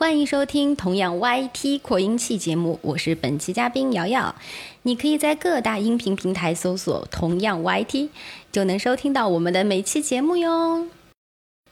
[0.00, 4.34] 欢迎收听同样 YT 扩音器节目，我是本期嘉宾瑶瑶。
[4.80, 8.08] 你可以在各大音频平台搜索“同样 YT”，
[8.50, 10.86] 就能收听到我们的每期节目哟。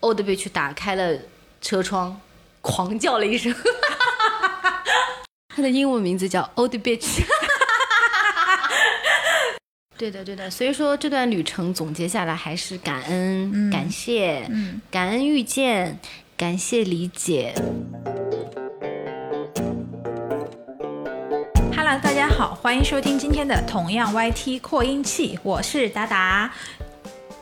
[0.00, 1.18] Old Bitch 打开了
[1.62, 2.20] 车窗，
[2.60, 3.54] 狂叫了一声，
[5.48, 7.20] 他的英文名字叫 Old Bitch。
[9.96, 10.50] 对的，对的。
[10.50, 14.46] 所以说这段旅程总结下来还是感恩、感谢、
[14.90, 15.98] 感恩遇见、
[16.36, 17.54] 感谢理解。
[21.96, 26.52] 大家好，欢迎收听今天的同样 YT 扩音器，我是达达。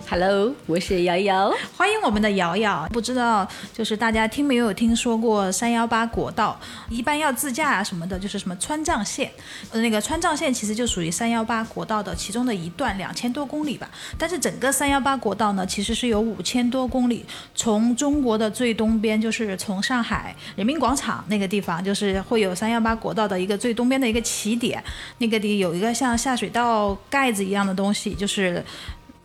[0.08, 1.52] Hello，我是瑶瑶。
[1.76, 2.88] 欢迎我们的瑶瑶。
[2.92, 6.56] 不知道就是大家听没有听说过三幺八国道？
[6.88, 9.28] 一般要自驾啊什么的，就是什么川藏线，
[9.72, 13.90] 呃，那个川藏线其实就属于三幺八国道的其中的一段，两千多公里吧。
[14.16, 17.26] 但是整个三幺八国道呢，其实是有五千多公里，
[17.56, 24.82] 从中国的最东边，就是从上海人民广场那个地方，就是会有三幺八国道的一个最东边的一个起点，
[25.18, 28.64] 那个地有一个像下水道盖子一样的东西，就是。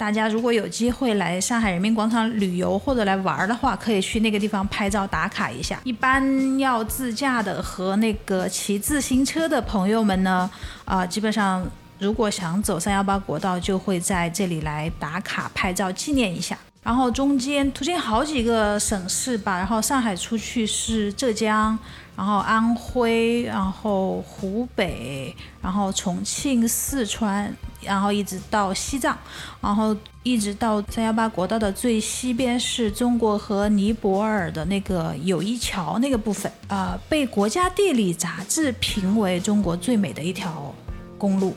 [0.02, 5.80] 大家如果有机会来上海人民广场旅游或者来玩的话，可以去那个地方拍照打卡一下。
[5.84, 10.50] 一般要自驾的和那个骑自行车的朋友们呢，
[10.86, 11.64] 啊、基本上
[12.00, 16.58] 如果想走三幺八国道，就会在这里来打卡拍照纪念一下。
[16.82, 21.78] 然后中间途经好几个省市吧，然后上海出去是浙江，
[22.22, 29.18] 然后安徽，然后湖北，然后重庆、四川，然后一直到西藏，
[29.60, 40.72] 然后一直到三幺八国道的最西边是中国和尼泊尔的那个友谊桥那个部分，呃，被国家地理杂志评为中国最美的一条
[41.18, 41.56] 公路。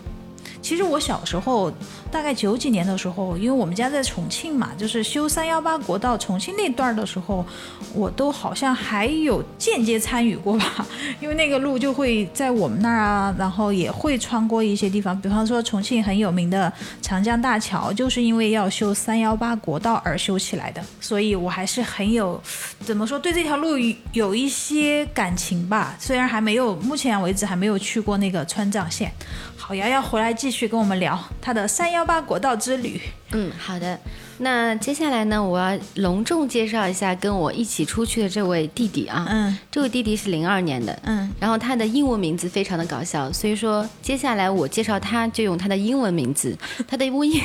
[0.62, 1.71] 其实我小时候，
[2.15, 7.45] 大概九几年的时候，因为我们家在重庆嘛，就是修三幺八国道重庆那段的时候，
[7.93, 10.87] 我都好像还有间接参与过吧，
[11.21, 22.41] 因为那个路就会在我们那儿啊，然后也会穿过一些地方，比方说重庆很有名的长江大桥，就是因为要修三幺八国道而修起来的，所以我还是很有
[22.78, 23.71] 怎么说对这条路
[24.12, 29.11] 有一些感情吧，虽然还没有目前为止还没有去过那个川藏线。
[29.56, 33.00] 好，瑶瑶回来继续跟我们聊她的三幺八国道之旅。
[33.32, 33.98] 嗯，好的。
[34.38, 39.26] 那接下来呢，我要隆重介绍一下跟我一起出去的这位弟弟啊。
[39.31, 46.56] 嗯这位弟弟是零二年的，嗯，然后他的英文名字非常的搞笑，所以说接下来我介绍他就用他的英文名字，
[46.87, 47.41] 他的英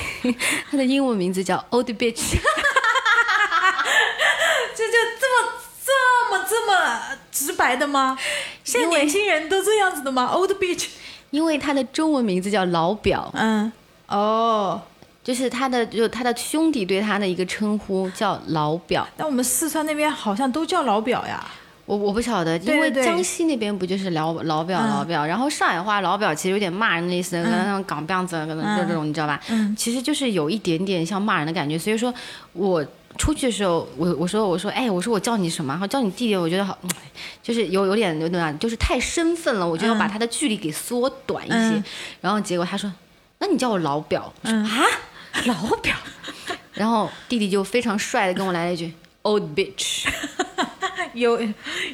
[0.70, 2.38] 他的英文名字叫 Old Bitch。
[4.76, 5.52] 这就这么
[5.86, 5.92] 这
[6.32, 6.74] 么这么
[7.32, 8.18] 直白的吗？
[8.64, 10.88] 现在年轻人都这样子的吗？Old beach。
[11.32, 13.72] 因为他的中文名字叫老表，嗯，
[14.10, 14.82] 哦，
[15.24, 19.08] 就是他的就他的兄弟对他的一个称呼叫老表。
[19.18, 21.46] 那我们四川那边好像都叫老表呀。
[21.86, 29.40] 我我不晓得，因为江西那边不就是老老表嗯老表，然后上海话老表其实有点骂人的意思，可能像港辫子，可能就这种，你知道吧？
[29.50, 32.14] 嗯其实就是有一点点像骂人的感觉，所以说
[32.54, 32.86] 我
[33.18, 35.74] 出去的时候，我我说我说哎，我说我叫你什么？
[35.74, 36.90] 然后叫你弟弟，我觉得好，嗯
[37.42, 41.58] 就是有有点有点啊就是太生分了，我就要把他的距离给缩短一些。
[41.58, 41.84] 嗯
[42.22, 42.92] 然后结果他说，
[43.40, 44.64] 那你叫我老表，嗯。
[44.66, 44.86] 啊？
[45.46, 45.96] 老表，
[46.74, 48.92] 然后弟弟就非常帅的跟我来了一句
[49.22, 50.06] old bitch。
[51.14, 51.40] 有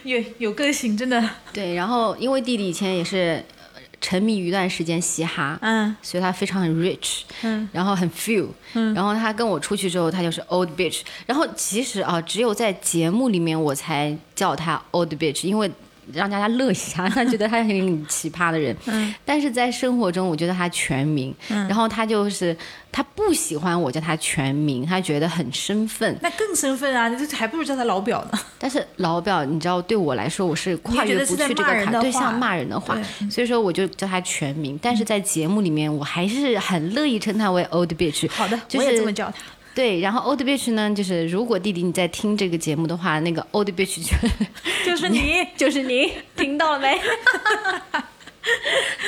[0.03, 1.21] 有有个性，真的。
[1.53, 3.43] 对，然后因为弟弟以前也是
[3.75, 5.95] 呃沉迷于一段时间嘻哈，嗯。
[6.01, 7.67] 所以他非常很 rich，嗯。
[7.71, 8.93] 然后很 few，嗯。
[8.95, 11.01] 然后他跟我出去之后，他就是 old bitch。
[11.27, 15.69] 然后其实啊，只有在节目里面我才叫他 old bitch，因为
[16.13, 18.75] 让大家乐一下， 他觉得他是很奇葩的人。
[18.87, 22.55] 嗯但是在生活中，我觉得他全名，然后他就是
[22.91, 26.17] 他不喜欢我叫他全名，他觉得很生分。
[26.21, 28.39] 那更身份啊，你这还不如叫他老表呢。
[28.59, 32.97] 但是老表，你知道，对我来说，我是跨越不去这个坎，对，骂人的话像骂人的话，
[33.29, 34.79] 所以说我就叫他全名。
[34.81, 38.29] 但是在节目里面，我还是很乐意称他为 old bitch。
[38.29, 39.37] 好的，就我也这么叫他。
[39.75, 44.15] 对，然后 old bitch 呢，就是如果弟弟你在听这个节目的话，那个 old bitch 就
[44.85, 45.45] 就是你。
[45.57, 46.99] 就是你， 听到了没？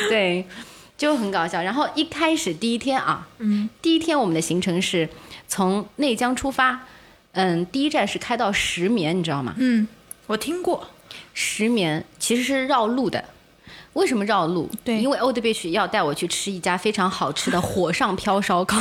[0.09, 0.45] 对，
[0.97, 1.61] 就很搞笑。
[1.61, 5.07] 然后一开始第一天啊，嗯第一天我们的行程是
[5.47, 6.81] 从内江出发，
[7.31, 9.55] 嗯，第一站是开到石棉，你知道吗？
[9.57, 9.87] 嗯，
[10.27, 10.89] 我听过。
[11.33, 13.23] 石棉其实是绕路的。
[13.93, 14.69] 为什么绕路？
[14.83, 18.77] 对因为 Old Beach 要带我去吃一家非常好吃的火上飘烧烤。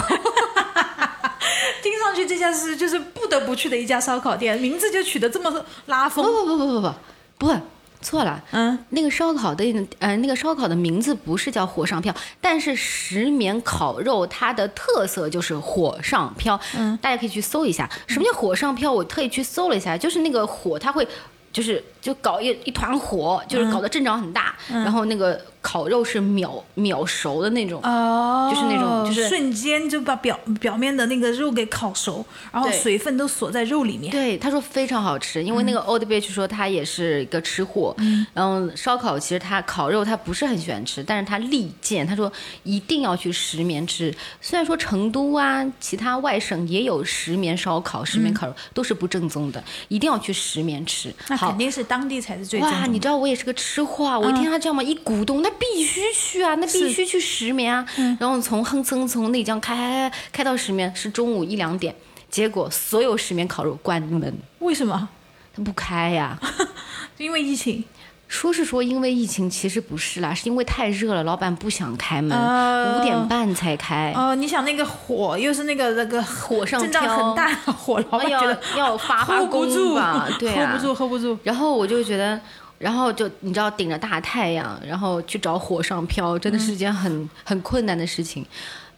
[2.26, 6.25] 这家是就是不得不去的一家烧烤店，名字就取得这么拉不风。
[6.25, 6.94] 不不不不不
[7.38, 7.61] 不，
[8.00, 8.43] 错了。
[8.50, 9.64] 嗯，那个烧烤的
[9.99, 16.58] 呃，那个烧烤的名字不是叫火上飘，但是石棉烤肉它的特色就是火上飘。
[16.76, 18.93] 嗯，大家可以去搜一下什么叫火上飘。
[18.93, 21.06] 我特意去搜了一下，就是那个火它会。
[21.52, 27.80] 就是就搞一一团火，就是搞得阵仗很大，然后那个烤肉是秒秒熟的那种。
[27.82, 34.12] 哦，就是那种就是瞬间就把表表面的那个肉给烤熟，然后水分都锁在肉里面。
[34.12, 37.96] 对，他说非常好吃，因为那个 Old Beach 说他也是一个吃货，
[38.32, 42.32] 然后烧烤其实他烤肉他不是很喜欢吃，但是他力荐，他说
[42.62, 44.14] 一定要去石棉吃。
[44.40, 51.12] 虽然说成都啊，其他外省也有石棉烧烤、石棉烤肉，都是不正宗的，一定要去石棉吃。
[51.28, 54.19] 那肯定是当地才是最正宗哇，你知道我也是个吃货啊！
[54.19, 57.87] 我一听他这样嘛，一鼓动，那必须去啊，那必须去石棉啊。
[58.19, 61.94] 然后从哼蹭从内江开开开开到石棉是中午一两点，
[62.31, 65.08] 结果所有石棉烤肉关门，为什么？
[65.54, 66.38] 他不开呀。
[67.19, 67.82] 因为疫情。
[68.28, 74.12] 说是说因为疫情，其实不是啦，是因为太热了，老板不想开门，呃五点半才开。
[74.17, 81.38] 哦、你想那个火又是那个那个火上阵仗飘很大火，老板要觉得要发发住吧， 对啊，hold 不住，hold 不住。
[81.43, 82.40] 然后我就觉得，
[82.78, 88.44] 然后就你知道顶着大太阳，然后去找火上飘，真的是件很、很困难的事情。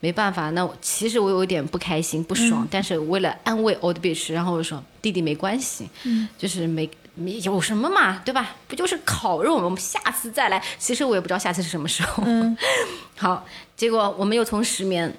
[0.00, 5.90] 没办法，那其实我有一点不开心、不爽，但是为了安慰 old bitch，然后我说弟弟没关系，
[6.38, 7.07] 就是没没
[7.42, 8.54] 有什么嘛，对吧？
[8.66, 9.64] 不就是烤肉吗？
[9.64, 10.62] 我们下次再来。
[10.78, 12.22] 其实我也不知道下次是什么时候。
[13.16, 13.44] 好，
[13.76, 15.12] 结果我们又从石棉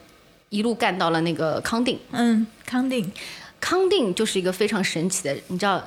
[0.49, 1.99] 一路干到了那个康定。
[2.11, 3.11] 嗯，康定
[3.59, 5.83] 康定就是一个非常神奇的，你知道，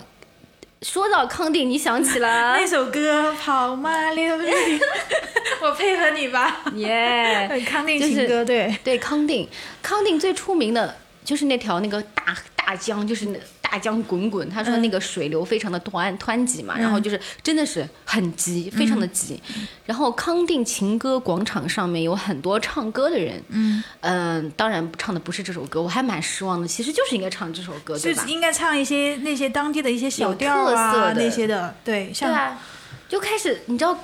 [0.82, 2.28] 说到康定，你想起了
[2.58, 4.50] 那首歌《跑马流离》，
[5.62, 6.62] 我配合你吧。
[6.74, 9.48] 耶康定就是情歌，对，对，康定，
[9.80, 13.38] 康定最出名的就是那条那个大大江，就是那
[13.72, 14.46] 大江滚滚。
[14.50, 19.40] 他说那个水流非常的湍湍急嘛，然后就是真的是很急，非常的急。
[19.86, 23.42] 然后康定情歌广场上面有很多唱歌的人，
[24.02, 26.68] 嗯当然唱的不是这首歌，我还蛮失望的。
[26.68, 28.32] 其实就是应该唱这首歌，对吧就是？
[28.32, 32.58] 应该唱一些那些当地的一些小调啊特色的那些的，对，像对啊，
[33.08, 33.98] 就开始你知道，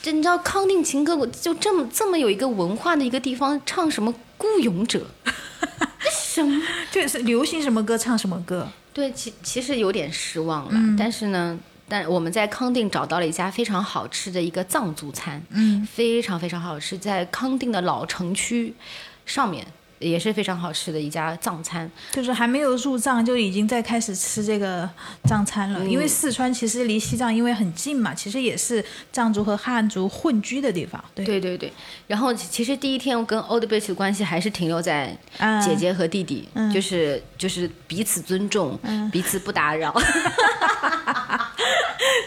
[0.00, 5.04] 这你知道康定情歌就这么这么有一个文化的一个地方，唱什么孤勇者，
[6.00, 6.62] 这什么？
[6.92, 11.56] 就是流行什么歌唱什么歌，对，其其实有点失望了，嗯但是呢。
[11.90, 18.74] 但我们在康定找到了一家非常好吃的一个藏族餐，嗯，非常非常好吃，在康定的老城区
[19.24, 19.66] 上面
[19.98, 21.90] 也是非常好吃的一家藏餐。
[22.12, 24.88] 就是还没有入藏就已经在开始吃这个
[25.24, 25.84] 藏餐了。
[25.86, 31.02] 因为四川其实离西藏因为很近嘛，其实也是藏族和汉族混居的地方。
[31.14, 31.72] 对，对对对，
[32.06, 38.78] 然后其其实第一天我跟 Old Beach 的关系还是停留在啊姐姐和弟弟，就是就是彼此尊重，
[39.10, 39.94] 彼此不打扰。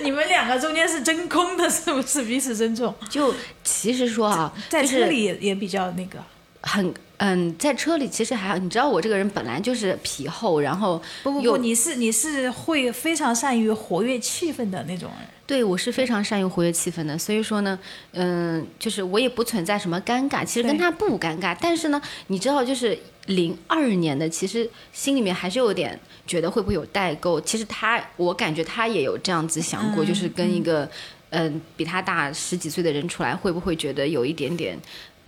[0.04, 2.94] 你们两个中间是真空的，是不是彼此尊重？
[3.10, 3.34] 就
[3.64, 6.18] 其实说啊，在就是车里也也比较那个。
[6.62, 15.28] 很嗯，在车里其实还好，你知道我这个人本来就是皮厚，然后不不不，你是你是会非常善于活跃气氛的那种人。
[15.46, 17.78] 对我是非常善于活跃气氛的，所以说呢，
[18.14, 22.98] 嗯，就是我也不存在什么尴尬，其实跟他不尴尬，但是呢，你知道，就是
[23.28, 27.40] 零二年的，其实心里面还是有点觉得会不会有代沟。
[27.42, 30.90] 其实他，我感觉他也有这样子想过，就是跟一个
[31.32, 34.78] 嗯、比他大十几岁的人出来，会不会觉得有一点点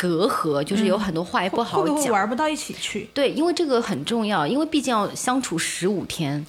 [0.04, 2.12] 隔阂，就是有很多话也不好会不会讲。
[2.12, 3.08] 玩不到一起去？
[3.14, 6.46] 对，因为这个很重要，因为毕竟要相处十五天。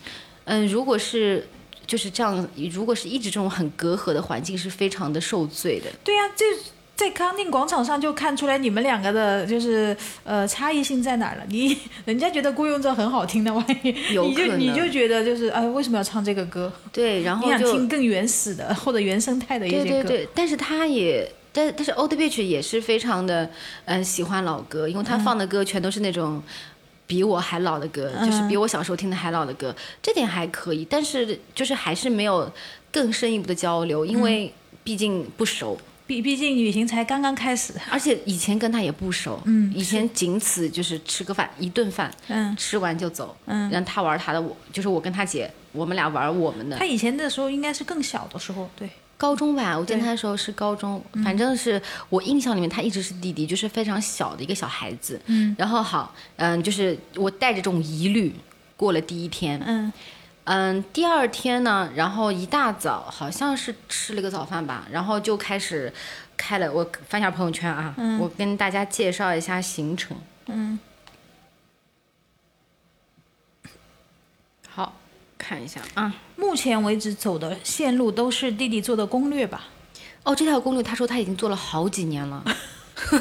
[0.46, 1.46] 嗯，如果是
[1.86, 5.86] 就是这样，如果是一直这种很隔阂的环境，是非常的受罪的。
[6.02, 6.44] 对呀、这
[6.96, 11.44] 在康定广场上就看出来你们两个的就是呃差异性在哪儿了。
[11.48, 16.72] 你人家觉得《雇佣者》很好听的，万一有你就你就觉得就是哎为什么要唱这个歌？
[16.92, 19.84] 对，然后就想听更原始的或者原生态的一些歌。
[19.84, 21.30] 对对对，但是他也。
[21.54, 23.48] 但但是 Old Beach 也是非常的，
[23.84, 26.42] 嗯、喜欢老歌，因为他放的歌全都是那种
[27.06, 30.84] 比我还老的歌，就是比我小时候听的还老的歌，这点还可以。
[30.84, 32.52] 但是就是还是没有
[32.90, 35.78] 更深一步的交流，因为毕竟不熟。
[36.06, 37.72] 毕毕竟旅行才刚刚开始。
[37.88, 46.84] 而且以前跟他也不熟，嗯以前仅此就是吃个饭，一顿饭，嗯吃完就走，嗯让他玩他的，我就是我跟他姐，我们俩玩我们的他。
[46.84, 48.90] 以前的时候应该是更小的时候，对。
[49.16, 55.20] 高中吧，我见他的时候是高中，反正是我印象里面他一直是弟弟，就是非常小的一个小孩子。
[55.26, 55.54] 嗯。
[55.58, 58.34] 然后好，嗯，就是我带着这种疑虑
[58.76, 59.92] 过了第一天，嗯。
[60.46, 65.90] 嗯，第二天呢，然后一大早好像是吃了个早饭吧，然后就开始
[66.36, 66.70] 开了。
[66.70, 70.14] 我翻一下朋友圈啊，我跟大家介绍一下行程。
[70.48, 70.78] 嗯，
[74.68, 74.94] 好，
[75.38, 76.14] 看一下啊。
[76.36, 79.62] 目前为止走的线路都是弟弟做的攻略吧？
[80.22, 82.42] 哦，这条攻略他说他已经做了好几年了。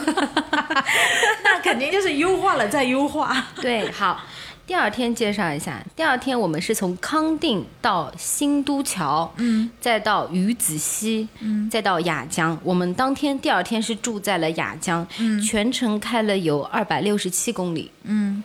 [1.44, 3.48] 那肯定就是优化了再优化。
[3.62, 4.22] 对，好，
[4.66, 12.58] 第二天介绍一下，第二天我们是从康定到新都桥，嗯，再到鱼子西，嗯，再到雅江。
[12.64, 18.44] 我们当天第二天是住在了雅江，嗯，全程开了有二百六十七公里，嗯。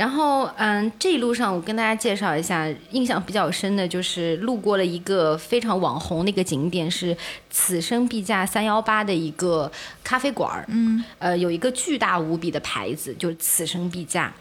[0.00, 7.14] 然后，嗯，这一路上我跟大家介绍一下，印象比较深的就是路过了一个非常网红的一个景点，是
[7.50, 9.70] 此生必驾三幺八的一个
[10.02, 10.64] 咖啡馆儿。
[10.68, 14.32] 嗯，呃，有一个巨大无比的牌子，就是此生必驾。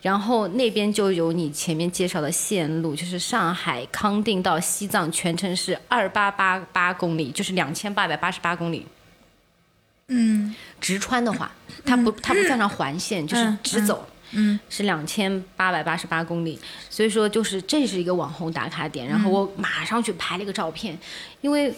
[0.00, 8.86] 然后那边就有你前面介绍的线路，就是上海康定到西藏全程是二八八八公里，就是两千八百八十八公里。
[10.06, 11.50] 嗯，直穿的话，
[11.84, 14.06] 它不它不算上环线，就是直走。
[14.32, 16.58] 嗯，是两千八百八十八公里，
[16.88, 20.98] 所以说就是这是一个网红打卡点，然后我马上去拍了一个照片，
[21.40, 21.74] 因为。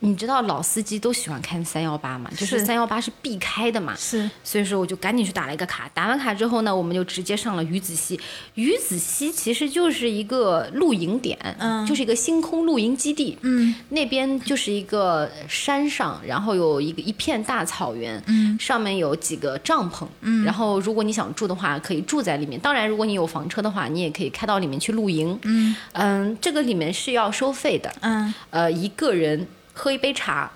[0.00, 2.30] 你知道老司机都喜欢开三幺八嘛？
[2.36, 3.94] 就是三幺八是必开的嘛。
[3.96, 4.30] 是。
[4.44, 8.20] 所以说我就赶紧去打了一个卡，打完卡之后呢，我们就直接上了鱼子溪。
[8.54, 13.36] 鱼子溪其实就是一个露营点，嗯，就是一个星空露营基地。
[13.40, 13.74] 嗯。
[13.88, 22.60] 那边就是一个山上，然后有一个一片大草原，嗯，上面有几个帐篷，嗯，然后如果你想住的话，可以住在里面。
[22.60, 25.38] 当然，如果你有房车的话，你也可以开到里面去露营。
[25.44, 25.74] 嗯。
[25.92, 27.90] 嗯，这个里面是要收费的。
[28.00, 28.32] 嗯。
[28.50, 29.46] 呃，一个人。
[29.76, 30.50] 喝一杯茶，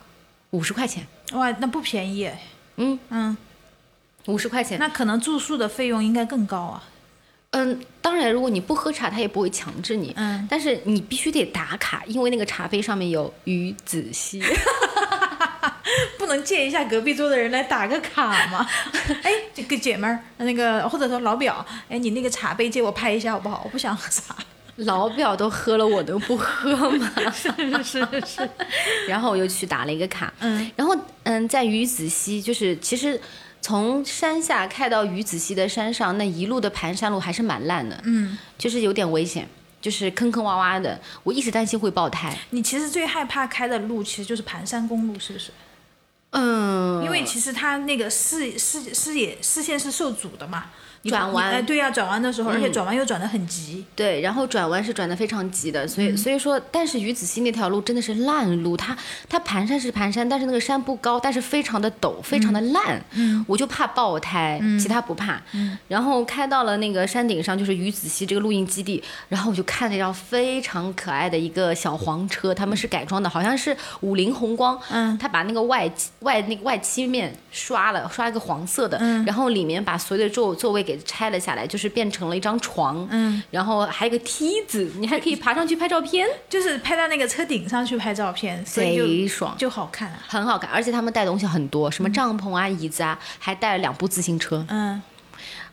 [0.50, 1.07] 五十块钱。
[1.33, 2.29] 哇，那不便宜。
[2.77, 3.37] 嗯嗯，
[4.27, 4.79] 五十块钱。
[4.79, 6.83] 那可能住宿的费用应该更高啊。
[7.50, 10.15] 嗯，当然，如果你不喝茶，他也不会强制你。
[10.17, 10.47] 嗯。
[10.50, 14.43] 但是你必须得打卡，因为那个茶杯上面有鱼子西。
[16.17, 18.67] 不能借一下隔壁桌的人来打个卡吗？
[19.23, 23.61] 哎，这个姐们儿，那个或者说老表，哎，你那个茶杯借我拍一下好不好？
[23.65, 24.35] 我不想喝茶。
[24.77, 27.11] 老表都喝了，我能不喝吗。
[27.33, 27.50] 是
[27.85, 28.49] 是是。
[29.09, 30.33] 然后我又去打了一个卡。
[30.41, 30.71] 嗯。
[30.77, 33.21] 然后嗯，在鱼子溪，就是其实
[33.61, 38.00] 从山下开到鱼子溪的山上，那一路的盘山路还是蛮烂的。
[38.05, 38.39] 嗯。
[38.57, 39.47] 就是有点危险，
[39.81, 42.37] 就是坑坑洼洼的，我一直担心会爆胎。
[42.50, 45.50] 你其实最害怕开的路其实就是盘山公路，是不是？
[46.31, 47.05] 嗯。
[47.05, 50.65] 因为其实它那个视视视野视线是受阻的嘛。
[51.05, 53.83] 转弯哎，对呀，转弯的时候，而且转弯又转得很急。
[53.97, 58.95] 对，然后转弯是转得非常急的，所以所以说，但是鱼子溪那条路真的是烂路，它
[59.27, 63.03] 它盘山是盘山，但是那个山不高，但是非常的陡，非常的烂。
[63.13, 65.41] 嗯，我就怕爆胎，其他不怕。
[65.53, 74.79] 嗯，然后开到了那个山顶上，就是鱼子溪这个露营基地，然后我就看了一辆非常可爱的一个小黄车，他们是改装的，好像是五菱宏光。
[74.91, 78.97] 嗯，他把那个外外那个外漆面刷了，刷一个黄色的，
[79.27, 80.99] 然后里面把所有的座座位给。
[81.11, 95.03] 拆了下来，就是变成了一张床，嗯，然后还有个梯子，你还可以爬上去拍照片，就是拍到那个车顶上去拍照片，贼爽，就好看，很好看，而且他们带东西很多，什么帐篷啊、椅子啊，还带了两部自行车，嗯，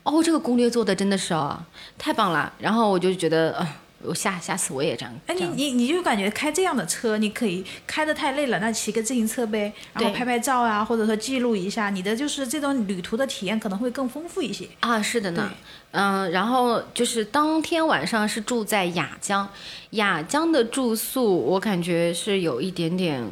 [0.02, 1.62] 哦，这个攻略做的真的是哦，
[1.96, 3.68] 太棒了，然后我就觉得，呃。
[4.00, 5.12] 我下下次我也这样。
[5.26, 15.02] 哎，你你你就感觉开这样的车，你可以开的太累了，那骑个自行车呗，然后拍拍照啊，或者说记录一下你的就是这种旅途的体验可能会更丰富一些啊。
[15.02, 15.52] 是的呢，
[15.90, 19.48] 嗯，然后就是当天晚上是住在雅江，
[19.90, 23.28] 雅江的住宿我感觉是有一点点，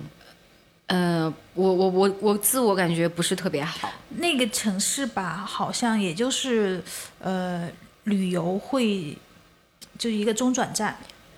[0.89, 3.93] 呃，我我我我自我感觉不是特别好。
[4.09, 6.83] 那个城市吧，好像也就是
[7.21, 7.71] 呃
[8.03, 9.17] 旅游会。
[9.99, 10.97] 就是一个中转站，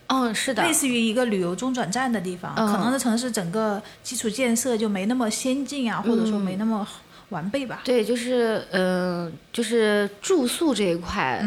[0.09, 6.87] 嗯，是的，类似于一个旅游中转站的地方，可能的城市整个基础建设就没那么先进啊，或者说没那么
[7.29, 7.83] 完备吧。
[7.85, 11.45] 对，就是嗯，就是住宿这一块，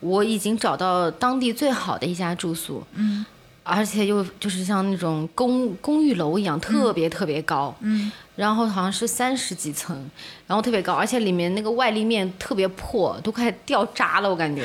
[0.00, 3.26] 我已经找到当地最好的一家住宿，嗯，
[3.64, 10.08] 而且又就是像那种公公寓楼一样，特别特别高，嗯，然后好像是三十几层，
[10.46, 14.64] 然后特别高，而且里面那个外立面特别破，都快掉渣了，我感觉。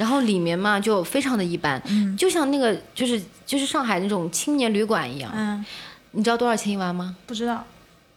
[0.00, 1.78] 然后里面嘛就非常的一般，
[2.16, 5.30] 就像那个就是就是上海那种青年旅馆一样。
[5.34, 5.62] 嗯，
[6.12, 7.14] 你知道多少钱一晚吗？
[7.26, 7.62] 不知道，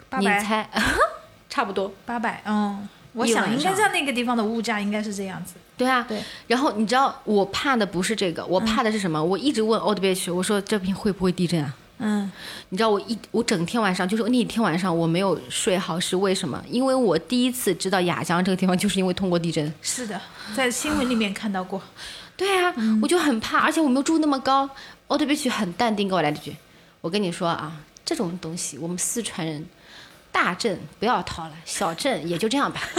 [0.09, 0.69] 八百你猜，
[1.49, 2.41] 差不多八百。
[2.45, 5.55] 嗯，我想应该在那个地方的物价应该是这样子。
[5.75, 6.23] 对啊，对。
[6.47, 9.21] 然后你知道我怕的不是这个，我怕的是什么？
[9.21, 11.75] 我一直问 Old Beach，我说这边会不会地震啊？
[11.99, 12.29] 嗯，
[12.69, 16.61] 你知道我一我整天晚上就是那一天晚上我没有睡好是为什么？
[16.69, 19.73] 因为我第一次知道雅江这个地方就是因为通过地震。
[19.81, 20.19] 是的，
[20.55, 21.81] 在新闻里面看到过。
[22.35, 24.69] 对啊，我就很怕，而且我没有住那么高。
[25.07, 26.55] 奥特贝奇很淡定给我来了一句
[26.99, 27.71] ：“我跟你说啊，
[28.03, 29.63] 这种东西我们四川人，
[30.31, 32.81] 大震不要掏了，小震也就这样吧。”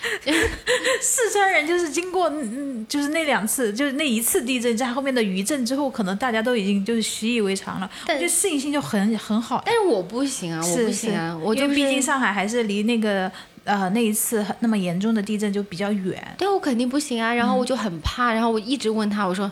[1.00, 9.62] 四川人就是经过，嗯，就是那两次，就是那一次地震，在后面的余震之后，可能大家都已经就是习以为常了，但就适应性就很很好。
[9.64, 13.30] 但是我不行啊，我不行啊，我就毕竟上海还是离那个
[13.64, 16.34] 呃那一次那么严重的地震就比较远。
[16.38, 19.50] 对我肯定不行啊，然后我就很怕，然后我一直问他，我说：“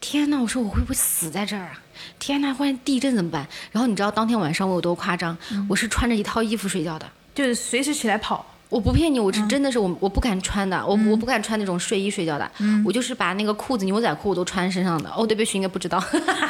[0.00, 1.80] 天呐，我说我会不会死在这儿啊？
[2.18, 5.36] 天呐，万一地震怎么办？”然后你知道当天晚上我有多夸张？
[5.68, 8.44] 我是穿着一套衣服睡觉的，就是随时起来跑。
[8.68, 12.50] 我不骗你，我是真的是我我不敢穿的，我我不敢穿那种睡衣睡觉的，
[12.84, 15.10] 我就是把那个裤子牛仔裤我都穿身上的。
[15.16, 16.02] 哦，对不起，应该不知道。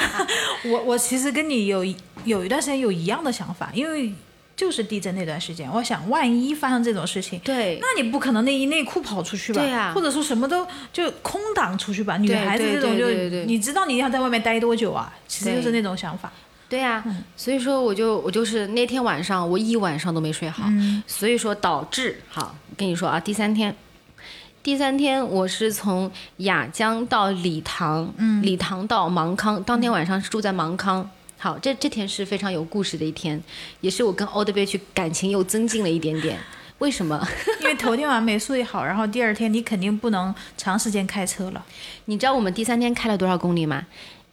[0.66, 1.84] 我我其实跟你有
[2.24, 4.12] 有一段时间有一样的想法，因为
[4.56, 9.62] 就是地震那段时间，我想万一发生这种事情，对，那你不可能内衣内裤跑出去吧？
[9.62, 12.16] 对呀或者说什么都就空档出去吧？
[12.16, 13.08] 女孩子对这种就
[13.46, 15.14] 你知道你要在外面待多久啊？
[15.28, 16.32] 其实就是那种想法。
[16.68, 17.02] 对呀、
[17.34, 20.64] 所以说我就我就是那天晚上我一晚上都没睡好，
[21.06, 23.74] 所以说导致好跟你说啊，第三天，
[24.62, 31.08] 第三天我是从雅江到理塘，嗯，理塘到芒康，当天晚上是住在芒康。
[31.38, 33.42] 好，这这天是非常有故事的一天，
[33.80, 36.38] 也是我跟 Old Bay 去感情又增进了一点点。
[36.78, 37.26] 为什么？
[37.62, 41.64] 因为头天晚上没睡好，然后第二天你肯定不能长时间开车了。
[42.04, 43.86] 你知道我们第三天开了多少公里吗？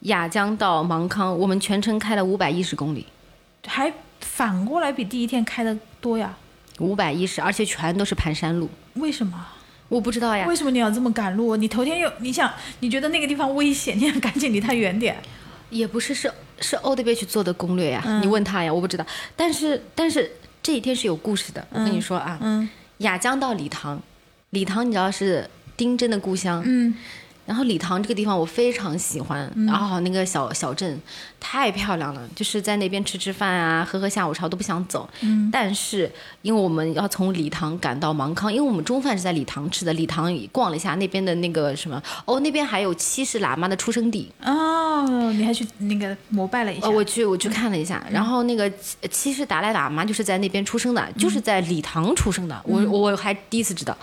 [0.05, 3.05] 雅江到芒康，我们全程开了五百一十公里，
[3.67, 6.35] 还反过来比第一天开的多呀？
[6.79, 8.69] 五百一十，而且全都是盘山路。
[8.95, 9.47] 为什么？
[9.88, 11.55] 我不知道呀，为什么你要这么赶路？
[11.55, 15.15] 你头天又你想，你觉得那个地方危险，你想赶紧离它远点。
[15.71, 19.05] 也不是是是 Old 去做的攻略呀、你问他呀，我不知道。
[19.35, 20.31] 但是但是
[20.62, 22.69] 这一天是有故事的，我跟你说啊，嗯
[23.00, 24.00] 雅江到理塘，
[24.51, 26.93] 理塘你知道是丁真的故乡，嗯
[27.46, 31.00] 然后礼堂这个地方我非常喜欢，然后那个小小镇
[31.40, 35.08] 太漂亮了，就是在那边吃吃饭啊，喝喝下午茶我都不想走。
[35.22, 36.12] 嗯但是
[36.42, 46.88] 因为我们要从礼堂赶到芒康，因为我们中饭是在礼堂吃的，礼堂逛了一下那边的那个什么，哦，那边还有七世喇嘛的出生地，哦，你还去那个膜拜了一下。
[46.88, 53.96] 哦，我去我去看了一下，然后那个七七世达赖喇嘛就是在那边出生的，就是在礼堂出生的，我我还第一次知道。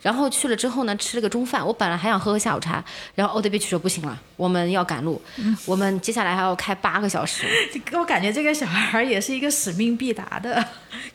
[0.00, 2.81] 然后去了之后呢，吃了个中饭，我本来还想喝喝下午茶，
[3.14, 5.20] 然后欧德贝奇说不行了，我们要赶路，
[5.66, 7.46] 我们接下来还要开八个小时。
[7.92, 10.64] 我感觉这个小孩儿也是一个使命必达的，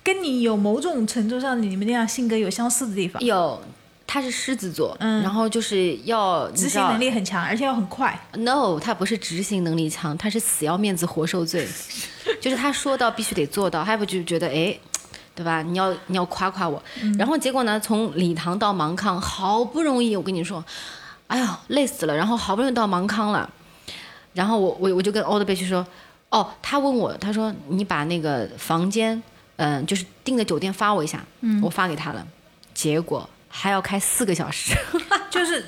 [0.04, 3.62] 跟你有某种程度上你们那样性格有相似的地方，有，
[4.06, 7.00] 他是狮子座，嗯然后就是要执行能。
[7.00, 8.20] 力很强，而且要很快。
[8.34, 11.68] No，他不是执行能力强，他是死要面子活受罪，
[12.41, 14.78] 就是他说到必须得做到，还不就觉得哎。
[15.38, 15.62] 对吧？
[15.62, 16.82] 你要你要夸夸我，
[17.15, 17.80] 然后结果呢？
[17.80, 20.65] 从礼堂到芒康，好不容易，我跟你说，
[21.28, 22.16] 哎呀，累死了。
[22.16, 23.50] 然后好不容易到芒康了，
[24.34, 25.86] 然后我我我就跟 Old 贝去说，
[26.30, 29.22] 哦，他问我，他说你把那个房间，
[29.58, 32.26] 嗯、就是订的酒店发我一下，嗯，我发给他了，
[32.74, 34.76] 结果还要开四个小时，
[35.30, 35.66] 就是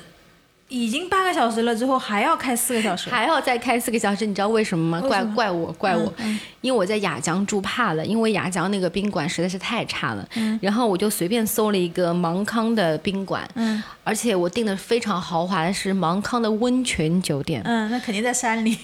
[0.70, 5.06] 已经八个小时了之后还要开四个小时，还要再开四个小时，你知道为什么吗？
[5.06, 10.26] 怪怪我，怪我，嗯因为我在雅江住怕了，因为雅江那个宾馆实在是太差了，
[10.60, 13.82] 然后我就随便搜了一个芒康的宾馆，嗯。
[14.04, 18.76] 而且我订的非常豪华的是芒康的温泉酒店，嗯，那肯定在山里，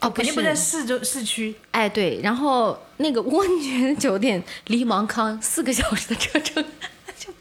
[0.00, 0.46] 哦 肯定不是。
[0.46, 1.54] 在市州市区。
[1.72, 6.68] 哎对，然后那个温泉酒店离芒康四个小时的车程，就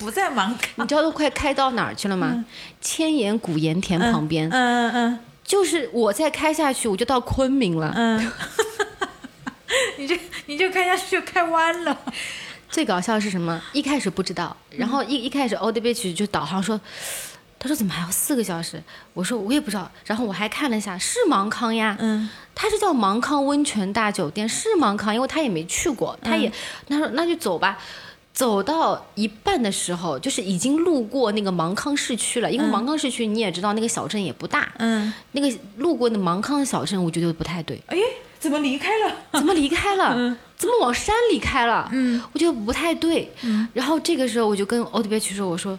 [0.01, 2.43] 不在芒康，你知道都快开到哪儿去了吗？
[2.81, 7.91] 千岩古盐田旁边，嗯嗯嗯就是我再开下去我就到昆明了。
[7.95, 8.31] 嗯，
[9.97, 11.97] 你就你就开下去就开弯了。
[12.69, 13.61] 最搞笑的是什么？
[13.73, 16.79] 一开始不知道，然后一一开始 Old Beach 就导航说，
[17.59, 18.81] 他说怎么还要四个小时？
[19.13, 26.49] 我说我也不知道，然后我还看了一下，是芒康呀，嗯，它是叫芒康温泉大酒店，是芒康，因为他也没去过，他也，
[26.87, 27.77] 他说那就走吧。
[28.33, 37.81] 走到一半的时候，就是已经路过那个芒康市区了，因为芒康市区你也知道，那个小镇也不大，嗯，那个路过那芒康小镇，我觉得不太对。
[37.87, 37.97] 哎，
[38.39, 39.15] 怎么离开了？
[39.33, 40.15] 怎么离开了？
[40.57, 41.89] 怎么往山里开了？
[41.91, 43.31] 嗯，我觉得不太对。
[43.43, 45.77] 嗯，然后这个时候我就跟欧迪贝去说，我说，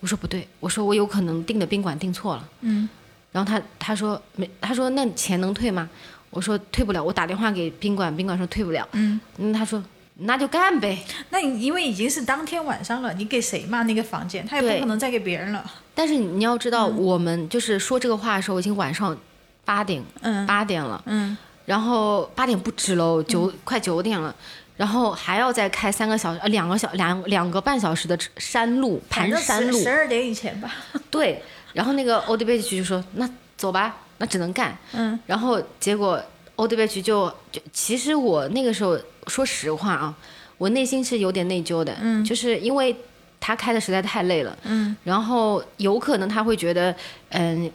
[0.00, 2.48] 我说不对，我说我有可能订的宾馆订错了。
[2.60, 2.88] 嗯，
[3.32, 5.88] 然后他他说没，他说那钱能退吗？
[6.30, 8.86] 我说退不了，我打电话给宾馆，宾馆说退不了。
[8.92, 9.82] 嗯，嗯，他说
[10.18, 10.98] 那就干呗。
[11.30, 14.46] 那你因为已经是当天晚上了，你给谁嘛那个房间？
[14.46, 15.64] 他也不可能再给别人了。
[15.94, 19.16] 但是你要知道，我们就是说这个话的时候，已经晚上
[19.64, 21.02] 八点嗯八点了。
[21.06, 24.32] 嗯然后八点不止喽，九、快九点了，
[24.76, 30.72] 然后还要再开三个小时，呃，两个小两两个半小时的山路，盘山路十，二点以前吧。
[31.10, 31.42] 对。
[31.72, 36.22] 然后那个欧迪贝奇就说：“那走吧，那只能干。”嗯然后结果
[36.56, 40.14] 欧迪贝奇就就，其实我那个时候说实话啊，
[40.58, 42.94] 我内心是有点内疚的，嗯就是因为
[43.38, 46.94] 他开的实在太累了，嗯然后有可能他会觉得，
[47.28, 47.70] 嗯，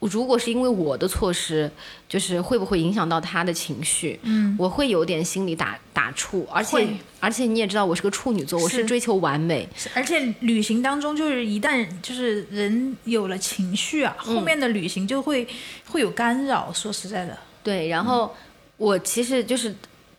[0.00, 1.70] 如果是因为我的措施，
[2.08, 4.20] 就是会不会影响到他的情绪？
[4.22, 6.86] 嗯我会有点心里打打怵，而且
[7.20, 15.48] 而且你也知道我是个处女座，我是是追求完美，而且旅行当中，就是一旦就是人有了情绪啊，嗯后面的旅行就会
[15.86, 16.72] 会有干扰。
[16.72, 18.34] 说实在的，对，然后
[18.76, 19.74] 我其实就是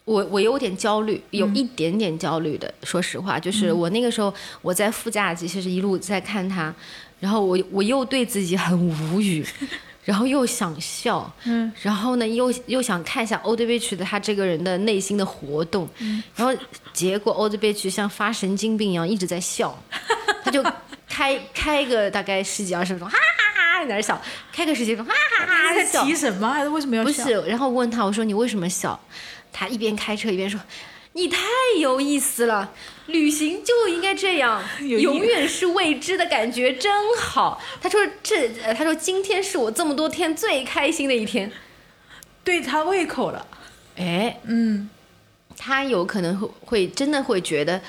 [0.06, 2.74] 我我有点焦虑，有一点点焦虑的。
[2.84, 6.74] 说实话，就是我那个时候我在副驾，其实是一路在看他，
[7.20, 8.78] 然后我我又对自己很
[9.14, 9.46] 无语。
[10.04, 16.52] 然后又想笑，嗯，然后呢，又又想看一下欧德贝奇的他这个人的内心的活动，嗯然后
[16.92, 19.78] 结果欧德贝奇像发神经病一样一直在笑，
[20.44, 20.64] 他就
[21.08, 24.22] 开开个大概十几二十分钟，哈哈哈在那儿笑，
[24.54, 26.50] 开个十几分钟，哈哈哈笑，提什么？
[26.50, 27.24] 还是为什么要笑？
[27.24, 29.00] 不是，然后问他，我说你为什么笑？
[29.52, 30.60] 他一边开车一边说
[31.14, 31.40] ：“你太
[31.80, 32.72] 有意思了，
[33.08, 41.52] 旅行就应该这样， 永远是未知的感觉，真好。”他说这，呃他说今天是我这么多天最开心的一天。
[42.44, 43.46] 对他胃口了。
[43.98, 44.90] 哎，嗯，
[45.58, 47.82] 他有可能会会真的会觉得，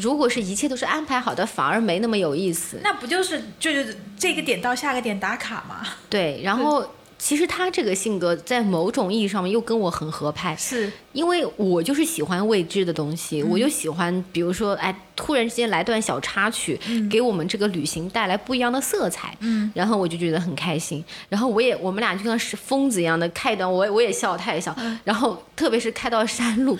[0.00, 2.80] 如果是一切都是安排好的，反而没那么有意思。
[2.82, 5.86] 那不就是就是这个点到下个点打卡吗？
[6.08, 6.84] 对，然后
[7.20, 10.56] 其实他这个性格在某种意义上面又跟我很合拍。
[10.56, 16.80] 是，因为我就是喜欢未知的东西，我就喜欢，比如说，哎，突然之间来段小插曲，
[17.10, 21.04] 给我们这个旅行带来不一样的色彩，嗯，然后我就觉得很开心。
[21.28, 24.74] 然后我也，我们俩就像是疯子一样的开一段，我我也笑，他也笑。
[25.04, 26.78] 然后特别是开到山路，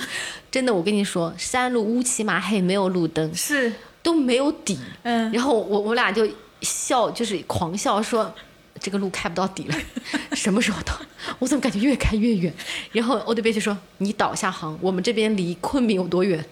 [0.50, 3.70] 真的，我跟你说，山路乌漆麻黑，没有路灯，是，
[4.02, 4.78] 都没有底。
[5.02, 6.26] 嗯，然后我我俩就
[6.62, 8.34] 笑，就是狂笑说。
[8.80, 9.74] 这个路开不到底了，
[10.32, 10.98] 什么时候到？
[11.38, 12.52] 我怎么感觉越开越远？
[12.92, 16.44] 然后欧德贝就说：“你导下航，我们这边离昆明有多远？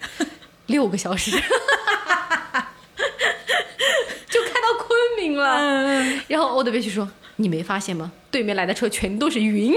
[0.67, 1.31] 六个小时，
[4.29, 4.88] 就开到昆
[5.19, 5.57] 明了。
[5.57, 8.12] 嗯，然后欧德贝就说：“你没发现吗？
[8.31, 9.75] 对面来的车全都是云，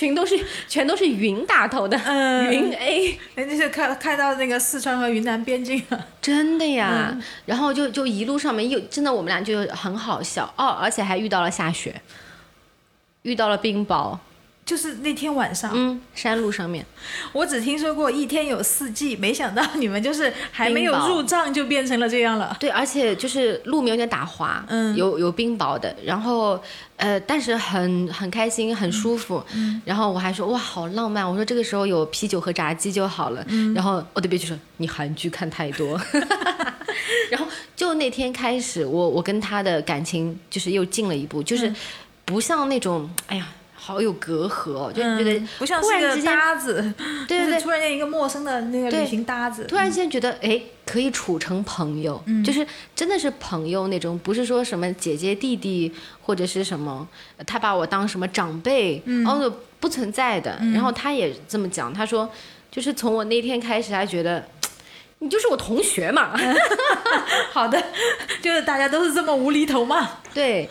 [0.00, 0.34] 全都是
[0.66, 2.50] 全都是云打头的，嗯。
[2.50, 6.06] 云 A。”人家是开开到那个四川和云南边境了。
[6.22, 10.50] 真的呀，然后就就一路上面又真的我们俩就很好笑。
[10.56, 12.00] 哦，而且还遇到了下雪，
[13.22, 14.16] 遇到了冰雹，
[14.70, 16.86] 就是那天晚上，嗯，山路上面，
[17.32, 22.56] 我只听说过一天有四季，没想到你们就是还没有入账就变成了这样了。
[22.60, 24.94] 对，而且就是路面有点打滑，嗯。
[24.94, 26.56] 有有冰雹的，然后
[26.94, 33.74] 呃，但是很很开心，很舒服，嗯然后我还说哇好浪漫，我说这个时候有啤酒和炸鸡就好了，嗯。
[33.74, 36.00] 然后欧德贝就说你韩剧看太多，
[37.28, 41.74] 然后就那天开始，我我跟他的感情就是又进了一步，嗯就是
[42.24, 43.48] 不像那种哎呀
[43.90, 46.94] 好有隔阂哦，就觉得嗯不像是个突然之间搭子，就是
[47.26, 57.08] 对对对突然间一个陌生的那个对旅行搭子，突然间觉得，哎，可以处成朋友，嗯就是真的是朋友那种，不是说什么姐姐弟弟或者是什么，
[57.46, 60.56] 他把我当什么长辈，嗯哦，不存在的。
[60.72, 62.30] 然后他也这么讲，他说，
[62.70, 64.44] 就是从我那天开始，他觉得。
[65.22, 66.32] 你就是我同学嘛
[67.52, 67.78] 好的，
[68.40, 70.12] 就是大家都是这么无厘头嘛。
[70.32, 70.66] 对。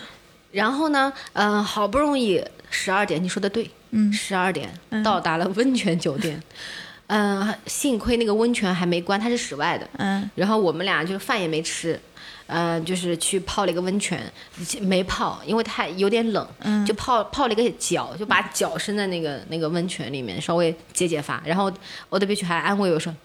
[0.52, 4.12] 然后呢，嗯、好不容易十二点，你说的对，嗯。
[4.14, 4.70] 十二点
[5.04, 6.42] 到达了温泉酒店，
[7.08, 10.30] 嗯、幸亏那个温泉还没关，它是室外的，嗯。
[10.36, 12.00] 然后我们俩就饭也没吃，
[12.50, 14.20] 呃，就是去泡了一个温泉，
[14.82, 21.42] 没泡，因为太有点冷，嗯就泡泡了一个脚，就把脚伸在那个那个温泉里面，稍微解解乏。
[21.46, 21.72] 然后
[22.10, 23.16] 欧德贝曲还安慰我说：“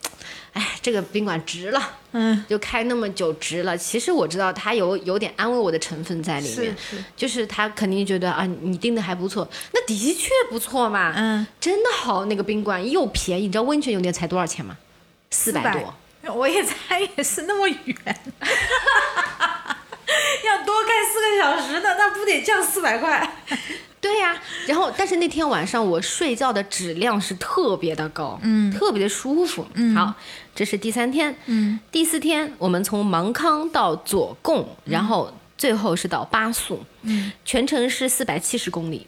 [0.53, 1.81] 哎，这个宾馆值了，
[2.13, 14.77] 嗯，就开那么久值了。”其实我知道他有有点安慰我的成分在里面，是是，就是他肯定觉得啊，你订的还不错，那的确不错嘛，嗯，真的好，那个宾馆又便宜，你知道温泉酒店才多少钱吗？
[15.31, 15.95] 四百多。
[16.33, 17.97] 我也猜也是那么远，
[20.45, 23.37] 要多开四个小时的，那不得降四百块？
[24.01, 29.67] 对呀、然后但是那天晚上我睡觉的质量是特别的高，嗯特别的舒服。
[29.73, 30.13] 嗯，好，
[30.55, 31.35] 这是第三天。
[31.47, 39.07] 嗯，第四天我们从芒康到左贡，然后最后是到巴素，嗯，全程是四百七十公里。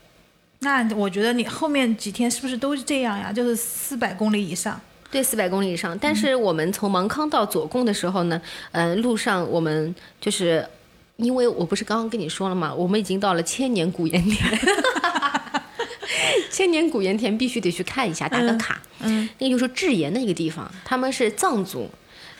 [0.61, 3.31] 那我觉得你后面几天是不是都是这样呀？
[3.31, 4.81] 就是四百公里以上。
[5.16, 5.98] 对，四百公里以上。
[5.98, 8.38] 但是我们从芒康到左贡的时候呢，
[8.72, 10.62] 嗯、路上我们就是，
[11.16, 14.61] 因为我不是刚刚跟你说了嘛，我们已经到了千年古盐田，
[16.52, 18.83] 千年古盐田必须得去看一下，打个卡。
[19.00, 21.88] 嗯那个就是智盐的一个地方，他们是藏族，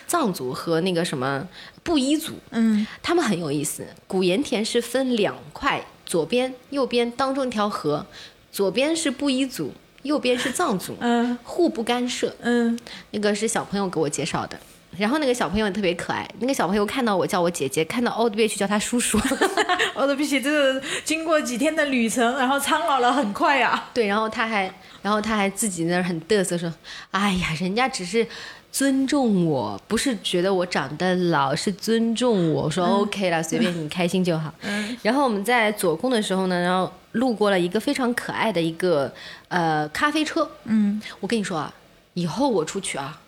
[0.07, 1.49] 藏族和那个什么
[1.83, 3.87] 布依族，嗯他们很有意思。
[4.07, 8.05] 古盐田是分两块，左边、右边当中一条河，
[8.53, 9.73] 左边是布依族，
[10.07, 12.35] 右边是藏族，嗯互不干涉。
[12.41, 12.79] 嗯
[13.11, 14.59] 那个是小朋友给我介绍的，
[14.97, 19.21] 然后那个小朋友也特别可爱，那个小朋友看到我叫我姐姐，看到 Old Beach 叫他叔叔。
[19.95, 23.91] 奥德比奇这个经过几天的旅程，然后苍老了很快啊。
[23.95, 26.71] 对，然后他还，然后他还自己那儿很嘚瑟说
[27.13, 28.27] ：“哎呀，人家只是
[28.77, 34.53] 尊重我，不是觉得我长得老，是尊重我。”我说、OK 了，随便你开心就好。
[35.01, 39.11] 然后我们在左宫的时候呢，然后路过了一个非常可爱的一个
[39.49, 40.47] 呃咖啡车。
[40.65, 41.73] 嗯，我跟你说啊，
[42.13, 43.19] 以后我出去啊。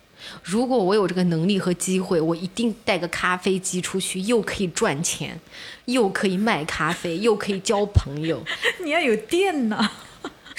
[0.42, 5.40] 如果我有这个能力和机会，我一定带个咖啡机出去，又可以赚钱，
[5.86, 8.44] 又可以卖咖啡，又可以交朋友。
[8.84, 9.90] 你要有电呐。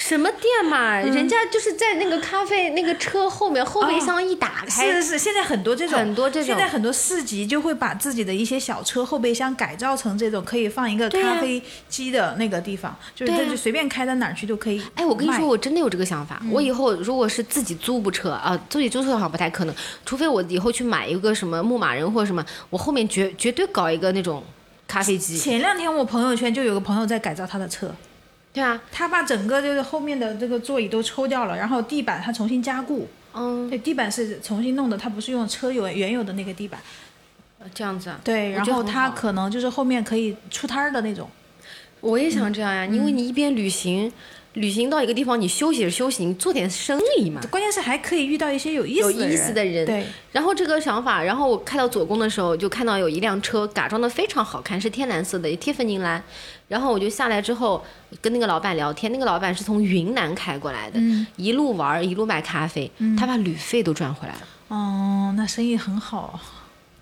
[0.00, 0.96] 什么店嘛？
[0.96, 14.82] 人家就是在那个咖啡那个车后面，后备箱一打开，是是是，现在很多这种，很多这种现在很多市集就会把自己的一些小车后备箱改造成这种可以放一个咖啡机的那个地方，就是就随便开到哪儿去都可以。
[14.94, 16.40] 哎，我跟你说，卖，我真的有这个想法。
[16.50, 19.74] 我以后如果是自己租部车啊，自己租车好像不太可能，
[20.06, 24.42] 除非我以后去买一个什么牧马人或者什么，我后面绝绝对搞一个那种
[24.88, 25.36] 咖啡机。
[25.36, 27.94] 前两天我朋友圈就有个朋友在改造他的车，
[28.52, 36.80] 对啊，他把整个就是后面的这个座椅都抽掉了，然后地板他重新加固，嗯，对，地板是重新弄的，他不是用车有原有的那个地板，
[37.72, 38.20] 这样子啊。
[38.24, 41.28] 对，然后他可能就是后面可以出摊儿的那种，
[42.00, 44.12] 我也想这样呀，因为你一边旅行，
[44.54, 47.40] 旅行到一个地方，你休息是休息，你做点生意嘛。
[47.50, 56.22] 关键是还可以遇到一些有意思有意思的人对，然后这个想法，然后我开到左宫的时候，就看到有一辆车改装的非常好看，是天蓝色的，贴粉宁蓝。
[56.66, 57.84] 然后我就下来之后
[58.20, 64.40] 跟那个老板聊天，那个老板是从云南开过来的，嗯一路玩一路买咖啡，他把旅费都赚回来了。
[64.68, 66.38] 哦，那生意很好，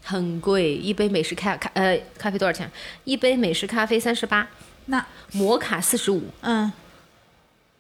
[0.05, 2.71] 很贵，一杯美式咖咖呃咖啡多少钱？
[3.05, 4.49] 一杯美式咖啡三十八，
[4.87, 6.71] 那摩卡四十五，嗯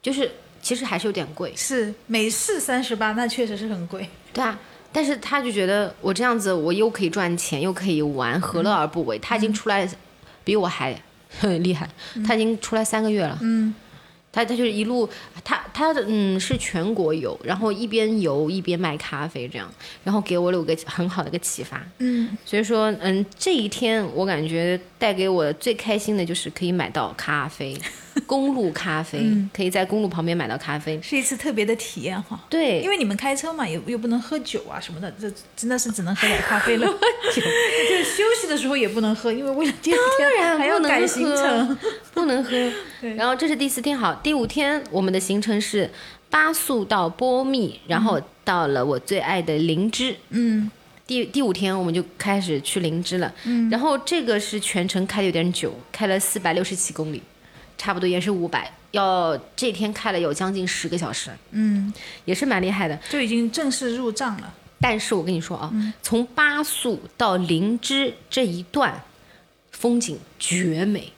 [0.02, 0.30] 就是
[0.62, 4.58] 其实还是有点贵，是美式三十八，那确实是很贵，对啊。
[4.90, 9.18] 但是他就觉得我这样子，我又可以赚钱，又可以玩，何乐而不为？
[9.18, 9.88] 他已经出来
[10.44, 10.98] 比我还
[11.38, 11.88] 很 厉害，
[12.26, 13.38] 他已经出来三个月了。
[13.42, 13.74] 嗯
[14.30, 15.08] 他他就是一路，
[15.42, 19.72] 他他的嗯是全国游，然后一边游一边卖咖啡这样，
[20.04, 21.82] 然后给我了个很好的一个启发。
[21.98, 27.74] 嗯，所以说，嗯，这一天我感觉带给我最开心的就是可以买到咖啡，
[28.28, 31.00] 公路咖啡，可以在公路旁边买到咖啡。
[31.02, 32.38] 是一次特别的体验哈。
[32.50, 36.86] 对，因为你们开车嘛，也又不能喝酒啊什么的，这真的是只能喝点咖啡了。
[37.34, 39.98] 就是休息的时候也不能喝，因为为了第二
[40.36, 41.76] 天还要赶行程。
[42.12, 42.50] 不能喝。
[43.00, 45.90] 对然后这是第四天，好，第五天我们的行程是
[46.28, 50.14] 巴素到波密，然后到了我最爱的灵芝。
[50.28, 50.70] 嗯
[51.06, 57.22] 第第五天我们就开始去灵芝了，嗯然后这个是全程开的有点久，开了四百六十七公里，
[57.78, 61.90] 差不多也是五百，要这天开了有将近十个小时，嗯，
[62.26, 62.98] 也是蛮厉害的。
[63.08, 64.52] 就已经正式入账了。
[64.80, 69.02] 但是我跟你说啊，嗯从巴素到灵芝这一段
[69.72, 71.12] 风景绝美，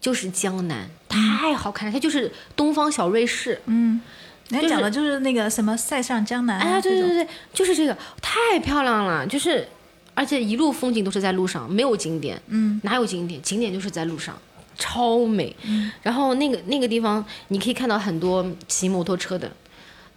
[0.00, 3.60] 就是江南，太好看了，它就是东方小瑞士。
[3.66, 4.00] 嗯，
[4.48, 9.66] 人就是家讲的就是那个什么塞上江南哎呀，对对对，就是这个，太漂亮了，就是
[10.14, 13.40] 而且一路风景都是在路上，没有景点，嗯，哪有景点？
[13.40, 14.36] 景点就是在路上。
[14.80, 15.54] 超美，
[16.02, 19.48] 然后那个那个地方你可以看到很多骑摩托车的，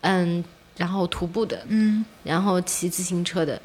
[0.01, 0.43] 嗯，
[0.77, 3.61] 然后徒步的，嗯然后骑自行车的，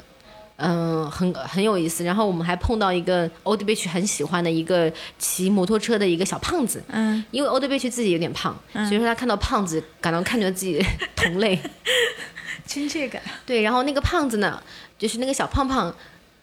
[0.57, 2.03] 嗯，很很有意思。
[2.03, 10.85] 然后我们还碰到一个 Old Beach 很喜欢的一个骑摩托车的一个小胖子，嗯因为 Old Beach 自己有点胖，所以说他看到胖子感到看着自己
[11.15, 11.57] 同类。
[12.67, 13.19] 亲切感。
[13.47, 14.61] 对，然后那个胖子呢，
[14.97, 15.91] 就是那个小胖胖，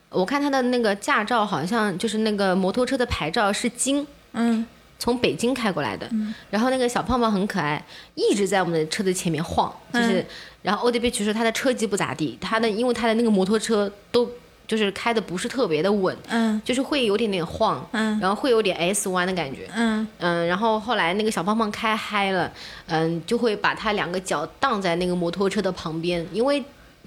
[0.08, 4.04] 我看他的那个驾照好像就是那个摩托车的牌照是京。
[4.37, 4.64] 嗯。
[4.99, 6.11] 从北京开过来的，
[6.49, 10.25] 然后那个小胖胖很可爱，一直在我们的车子前面晃，就是，
[10.62, 14.27] 然后欧迪贝奇说他的车技不咋地，他的因为他的那个摩托车都
[14.66, 16.59] 就是开的不是特别的稳，嗯。
[16.64, 18.18] 就是会有点点晃，嗯。
[18.20, 20.09] 然后会有点 S 弯的感觉，嗯。
[20.18, 22.51] 嗯，然后后来那个小胖胖开嗨了，
[22.87, 26.64] 嗯，就会把他两个脚荡在那个摩托车的旁边，因为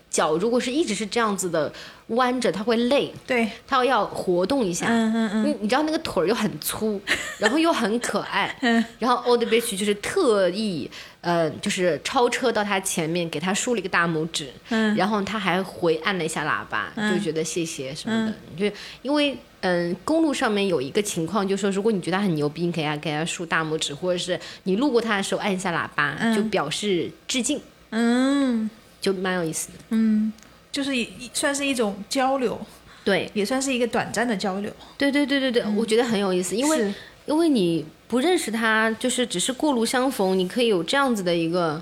[0.10, 1.72] 脚如果是一直是这样子的
[2.08, 5.45] 弯着，他会累，对，他要活动一下，嗯嗯嗯。
[5.45, 7.00] 你你知道那个腿儿又很粗，
[7.38, 8.84] 然后又很可爱，嗯。
[8.98, 10.89] 然后 Old Beach 就是特意，
[11.22, 14.95] 呃，就是超车到他前面，给他竖了一个大拇指，嗯。
[14.95, 18.34] 然后他还回按了一下喇叭，就觉得谢谢什么的，
[18.69, 29.73] 就因为嗯，公路上面有一个情况，就是说如果你觉得他很牛逼，你给他给他竖大拇指，或者是你路过他的时候按一下喇叭，就表示致敬，嗯就蛮有意思的。
[29.89, 30.31] 嗯，
[30.71, 30.91] 就是
[31.33, 32.59] 算是一种交流，
[33.03, 34.71] 对，也算是一个短暂的交流。
[34.97, 36.93] 对对对对对，我觉得很有意思，因为
[37.25, 41.81] 因为你不认识他，就是只是过路相逢，你可以有这样子的一个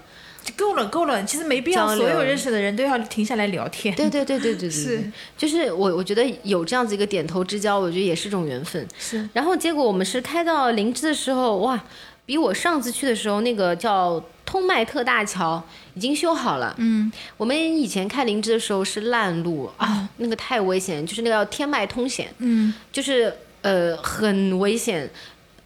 [0.56, 3.96] 够了够了，其实没必要所有认识的人都要停下来聊天。
[3.96, 8.86] 对对对对对对，是，就是我我觉得有这样子一个点头之交，我觉得也是一种缘分。
[8.98, 11.82] 是，然后结果我们是开到灵芝的时候，哇，
[12.28, 15.64] 比我上次去的时候那个叫通麦特大桥
[15.96, 16.76] 已经修好了。
[16.78, 25.10] 嗯，我们以前开灵芝的时候是烂路啊，那个太危险，就是那个叫天脉通险，嗯，就是呃很危险。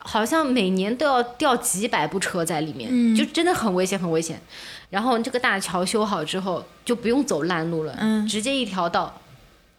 [0.03, 4.41] 好像每年都要掉几百部车在里面，嗯就真的很危险，很危险。
[4.89, 9.20] 然后这个大桥修好之后，就不用走烂路了，嗯直接一条道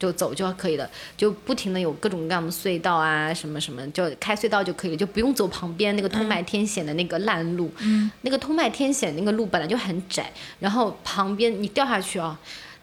[0.02, 7.72] 就走就可以了，就不停的有各种各样的隧道啊，什么什么，就开隧道就可以了，就不用走旁边那个通麦天险的那个烂路。
[7.78, 12.36] 嗯，那个通麦天险那个路本来就很窄，然后旁边你掉下去啊，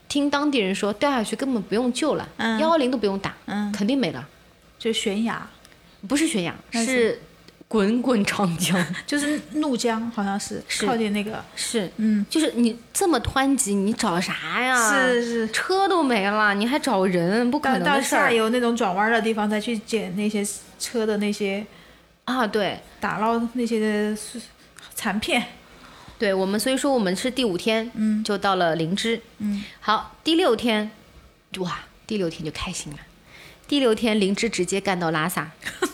[0.08, 4.26] 听当地人说掉下去根本不用救了，嗯幺幺零都不用打，嗯，肯定没了。
[4.78, 5.46] 就悬崖，
[6.08, 7.22] 不是悬崖，是是
[7.70, 10.88] 滚滚长江， 就是怒江，好像是是。
[10.88, 14.92] 靠近那个，是，嗯，就是你这么湍急，你找啥呀？
[14.92, 15.48] 是是。
[15.52, 17.50] 车都没了，你还找人？
[17.52, 18.26] 不可到到能的事儿。
[18.26, 20.44] 下游那种转弯的地方再去捡那些
[20.80, 21.64] 车的那些
[22.26, 22.48] 啊！
[22.48, 24.18] 对，打捞那些的
[24.96, 25.46] 残片，
[26.18, 28.24] 对我们，所以说我们是第五天嗯。
[28.24, 30.90] 就到了灵芝，嗯，好，第六天，
[31.60, 32.98] 哇，第六天就开心了。
[33.68, 35.52] 第六天灵芝直接干到拉萨，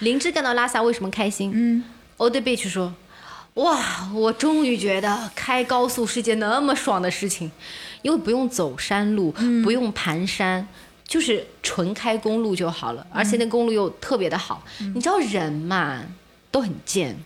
[0.00, 1.52] 灵芝干到拉萨为什么开心？
[1.54, 1.84] 嗯。
[2.16, 2.94] o d Beach 说
[3.54, 7.50] ：“哇，我终于觉得开高速是件那么爽的事情，
[8.02, 9.32] 因为不用走山路，
[9.64, 10.66] 不用盘山，
[11.06, 14.62] 就是纯开公路就好了，而且那公路又特别的好。
[14.94, 16.02] 你知道人嘛，
[16.52, 17.16] 都很贱，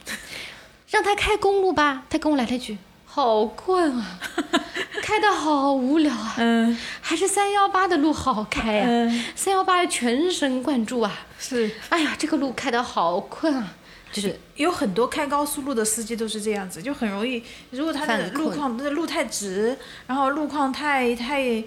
[0.89, 2.79] 让他开公路吧，他跟我来了一句：
[3.19, 4.21] 好困啊，
[5.03, 13.75] 开的好无聊啊，嗯还是三幺八的路好开呀、嗯，三幺八全神贯注啊，是哎呀，这个路开的好困啊，
[14.13, 19.77] 就是。”有很多开高速路的司机都是这样子，就很容易，如果他的路况，那路太直，
[20.07, 21.61] 然后路况太太，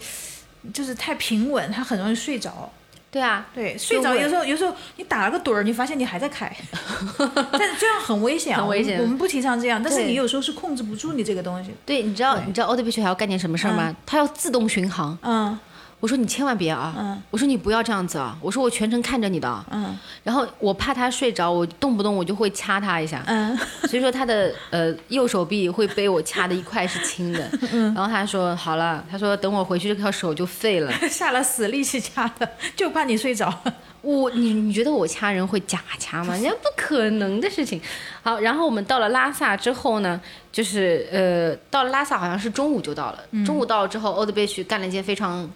[0.74, 2.72] 就是太平稳，他很容易睡着。
[3.12, 6.50] 对啊，对，睡着有时候有时候你打了个盹儿，你发现你还在开，
[7.52, 11.72] 但是这样很危险啊，很危险我们我们不提倡这样，但是你有时候是控制不住你这个东西。
[11.86, 13.94] 对，你知道你知道 o d b 还要干点什么事儿吗？
[14.06, 15.18] 它要自动巡航。
[15.24, 15.60] 嗯
[16.00, 16.96] 我说你千万别啊！
[16.98, 18.36] 嗯我说你不要这样子啊！
[18.42, 19.64] 我说我全程看着你的啊。
[19.70, 23.22] 嗯然后我怕他睡着，我动不动我就会掐他一下。
[23.28, 23.56] 嗯
[23.92, 27.46] 所以说他的呃右手臂会被我掐的一块是青的。
[27.74, 30.90] 嗯然后他说好了，他说等我回去这条手就废了。
[31.12, 33.54] 下了死力气掐的，就怕你睡着。
[34.02, 36.34] 我你你觉得我掐人会假掐吗？
[36.36, 37.80] 人家不可能的事情。
[38.24, 40.20] 好，然后我们到了拉萨之后呢，
[40.54, 43.20] 就是呃，到了拉萨好像是中午就到了。
[43.46, 45.48] 中午到了之后，欧德贝去干了一件非常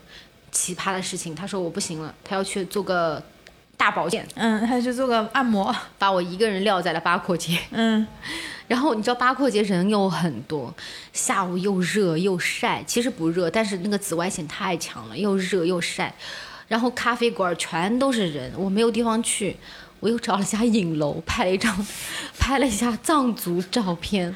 [0.51, 1.33] 奇葩的事情。
[1.33, 3.23] 他说我不行了，他要去做个
[3.77, 5.75] 大保健，嗯，他去做个按摩。
[5.97, 7.57] 把我一个人撂在了八廓街。
[7.71, 8.05] 嗯
[8.67, 10.73] 然后你知道八廓街人又很多，
[11.13, 16.13] 下午又热又晒，其实不热，但是那个紫外线太强了，又热又晒。
[16.67, 19.55] 然后咖啡馆全都是人，我没有地方去，
[19.99, 21.87] 我又找了家影楼拍了一张，
[22.37, 24.35] 拍了一下藏族照片。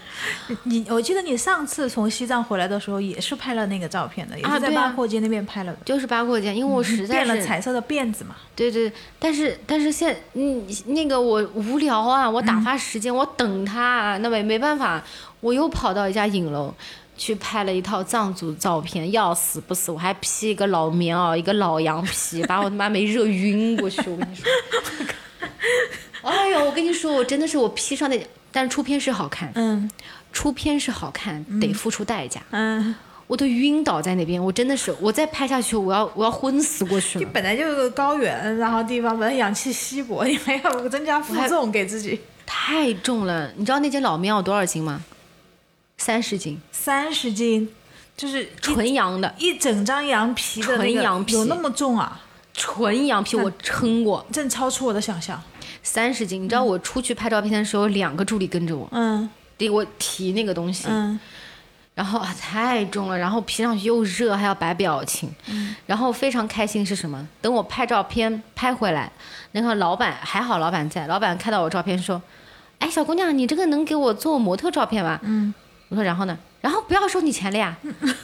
[0.63, 8.35] 你我记得你上次从西藏回来的时候也是拍了那个照片的，也是在八廓街那边拍了的，就是八廓街，因为我实在是变了彩色的辫子嘛。
[8.55, 15.03] 对对，但是但是现嗯那个我无聊啊，我打发时间，我等他啊，那没没办法，
[15.41, 16.73] 我又跑到一家影楼。
[17.17, 23.99] 去拍了一套藏族照片，要死不死，我还披一个老棉袄，一个老羊皮，把我他妈没热晕过去。
[24.09, 24.45] 我跟你说，
[26.21, 29.89] 哎呦，我跟你说，我真的是我披上那，但是出片是好看，嗯
[30.31, 32.41] 出片是好看，得付出代价。
[32.51, 32.93] 嗯，
[33.25, 37.25] 我都晕倒在那边，我真的是，我再拍下去，我要我要昏死过去了。
[37.25, 42.19] 你本来就是个高原，然后地方本来氧气稀薄，你还要增加负重给自己。
[42.45, 45.01] 太重了，你知道那件老棉袄多少斤吗？
[45.97, 47.67] 三十斤，三十斤，
[48.15, 52.21] 就是纯羊的，一整张羊皮的那个纯羊皮有那么重啊？
[52.53, 55.41] 纯羊皮，我撑过真超出我的想象。
[55.81, 56.43] 三十斤。
[56.43, 61.19] 你知道我出去拍照片的时候，有两个助理跟着我，嗯给我提那个东西，嗯
[61.95, 67.27] 然后啊太重了，然后披上去又热，还要摆表情，嗯然后非常开心是什么？
[67.41, 69.11] 等我拍照片拍回来，
[69.51, 72.21] 那个老板还好，老板在，老板看到我照片说
[72.79, 75.53] ：“哎，小姑娘，你这个能给我做模特照片吗？”嗯，
[75.89, 76.37] 我说然后呢？
[76.61, 77.75] 然后不要收你钱了呀？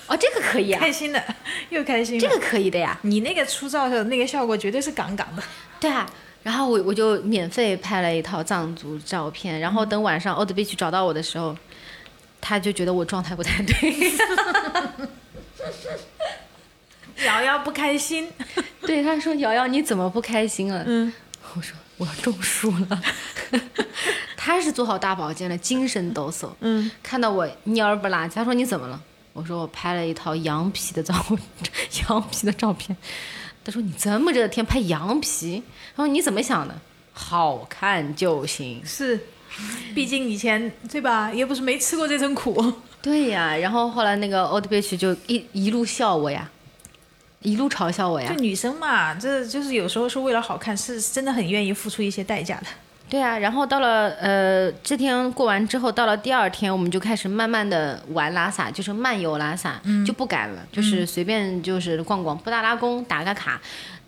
[0.08, 1.23] 哦，这个可以啊，开心的，
[1.69, 2.19] 又开心。
[2.19, 2.97] 这个可以的呀。
[3.04, 5.43] 你那个出照的那个效果绝对是杠杠的。
[5.80, 6.06] 对啊，
[6.43, 11.55] 然后我我就免费拍了一套藏族照片，然后等晚上 Old Beach 找到我的时候，
[12.41, 14.11] 他就觉得我状态不太对，
[17.26, 18.30] 瑶瑶不开心。
[18.86, 21.11] 对他说：“瑶瑶你怎么不开心了？”嗯
[21.55, 23.02] 我说：“我中暑了。
[24.38, 26.50] ”他是做好大保健了，精神抖擞。
[26.60, 29.02] 嗯，看到我蔫儿不拉几，他说你怎么了？
[29.34, 31.14] 我说我拍了一套羊皮的照，
[32.08, 32.96] 羊皮的照片。
[33.64, 35.64] 他说你这么热的天拍羊皮，
[35.96, 36.80] 他说你怎么想的？
[37.14, 38.86] 好看就行。
[38.86, 39.20] 是，
[39.96, 42.74] 毕竟以前对吧，也不是没吃过这层苦。
[43.02, 46.50] 对呀，然后后来那个 Old Bitch 就一一路笑我呀，
[47.46, 48.36] 一路嘲笑我呀就。
[48.41, 52.66] 女生嘛，这就是有时候是为了好看，是真的很愿意付出一些代价的。
[53.08, 63.62] 对啊，然后到了呃这天过完之后，到了第二天，我们就开始慢慢的玩拉萨，就是漫游拉萨，就不赶了，就是随便就是逛逛布达拉宫打个卡。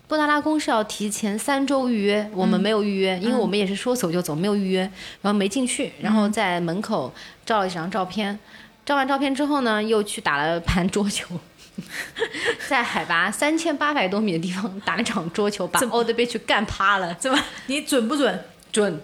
[0.08, 4.80] 布达拉宫是要提前三周预约，我们没有预约，因为我们也是说走就走，没有预约，
[5.22, 7.12] 然后没进去，然后在门口
[7.46, 8.36] 照了一张照片，
[8.84, 11.38] 照完照片之后呢，又去打了盘桌球。
[12.68, 17.14] 在海拔三千八百多米的地方打了场桌球，把 Old Beach 干趴了。
[17.14, 17.38] 怎么？
[17.66, 18.44] 你准不准？
[18.72, 19.00] 准。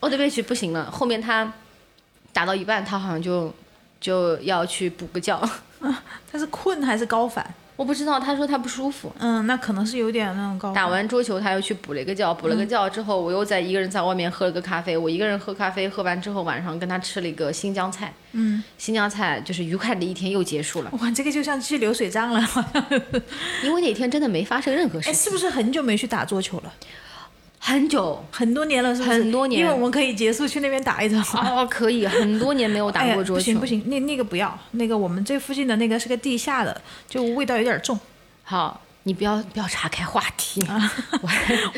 [0.00, 1.52] 奥德贝奇不行了，后面他
[2.32, 3.52] 打到一半，他好像就
[4.00, 5.38] 就要去补个觉，
[6.30, 7.54] 他是困还是高反？
[7.76, 9.12] 我不知道，他说他不舒服。
[9.18, 10.72] 嗯，那可能是有点那种高。
[10.72, 14.96] 打完桌球，他又去补了一个觉，补了个觉之后，我又在一个人在外面喝了个咖啡。
[14.96, 18.12] 我一个人喝咖啡，喝完之后晚上跟他吃了一个新疆菜。
[18.32, 22.84] 嗯，新疆菜就是愉快的一天又结束了，哇，这个就像去流水账了，好像。
[23.62, 26.72] 因为那天真的没发生任何事哎，情，是不是很久没去打桌球了？
[27.68, 29.18] 很久很多年了，是不是？
[29.18, 31.20] 很多年因为我们可以结束去那边打一场。
[31.44, 33.34] 哦，可以，很多年没有打过桌球。
[33.34, 37.98] 不行不行，那那个不要，那个我们这附近的那个是个地下的，就味道有点重。
[38.44, 40.64] 好，你不要不要岔开话题。
[40.68, 41.28] 我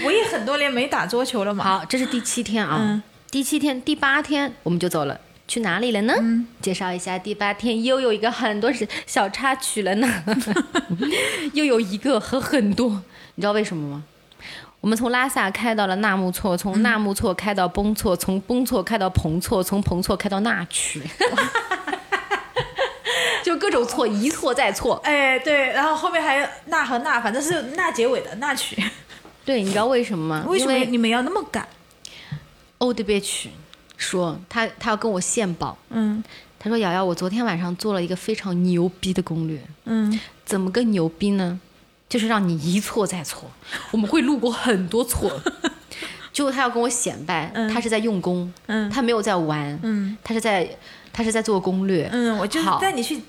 [0.05, 1.64] 我也很多年没打桌球了嘛。
[1.64, 5.18] 好，这是第七天啊，嗯第七天、第八天我们就走了。
[5.47, 6.14] 去哪里了呢？
[6.61, 10.24] 介绍一下，第八天又有一个很多是小插曲了呢，
[11.55, 13.03] 又有一个和很多，
[13.36, 14.05] 你知道为什么吗？
[14.81, 21.03] 我们从拉萨开到了纳木错，从纳木错开到崩错，从崩错开到彭错，从彭错开到那曲，
[23.43, 24.95] 就各种错，一错再错。
[25.05, 28.83] 哎，对，然后后面还有那和那，反正是那结尾的那曲。
[29.45, 30.45] 对，你知道为什么吗？
[30.47, 31.66] 为什么你们要那么赶
[32.79, 33.49] ？Old Beach
[33.97, 36.22] 说他他要跟我献宝，嗯
[36.61, 41.61] 他说：“瑶瑶，我昨天晚上做了一个非常牛逼的攻略，嗯，怎么个牛逼呢？
[42.09, 43.51] 就是让你一错再错，
[43.93, 45.41] 我们会路过很多错。
[46.33, 48.89] 结果他要跟我显摆，他是在用功，嗯。
[48.91, 50.17] 他没有在玩，嗯。
[50.23, 50.79] 他是在
[51.13, 53.21] 他是在做攻略，嗯，我就带你去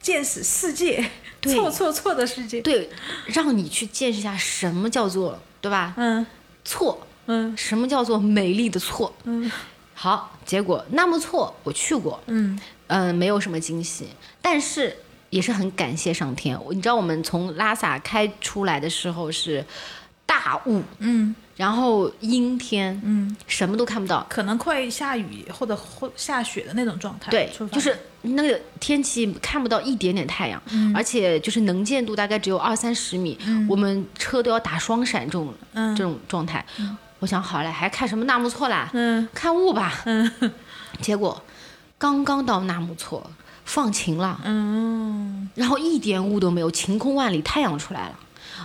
[0.00, 1.02] 见识世界，
[1.40, 1.54] 对。
[1.54, 2.60] 错错错的世界。
[2.60, 2.90] 对，
[3.26, 5.94] 让你去见识一下什么叫做对吧？
[5.96, 6.26] 嗯。
[6.66, 7.56] 错，嗯。
[7.56, 9.14] 什么叫做美丽的错？
[9.24, 9.50] 嗯。
[9.94, 12.58] 好，结果那么错，我去过，嗯。
[12.88, 14.08] 嗯，没有什么惊喜，
[14.42, 14.94] 但是
[15.34, 16.56] 也是很感谢上天。
[16.70, 19.64] 你知道我们从拉萨开出来的时候是
[20.24, 24.24] 大雾，嗯然后阴天，嗯，什么都看不到。
[24.30, 27.32] 可能快下雨或者或下雪的那种状态。
[27.32, 30.62] 对就是那个天气看不到一点点太阳，
[30.94, 33.36] 而且就是能见度大概只有二三十米，
[33.68, 36.64] 我们车都要打双闪这种、嗯这种状态。
[37.18, 38.88] 我想好了，还看什么纳木错啦？
[38.92, 40.02] 嗯看雾吧。
[40.06, 40.30] 嗯
[41.00, 41.42] 结果
[41.98, 43.28] 刚刚到纳木错，
[43.64, 48.18] 放晴了，嗯，然后一点雾都没有，晴空万里，太阳出来了。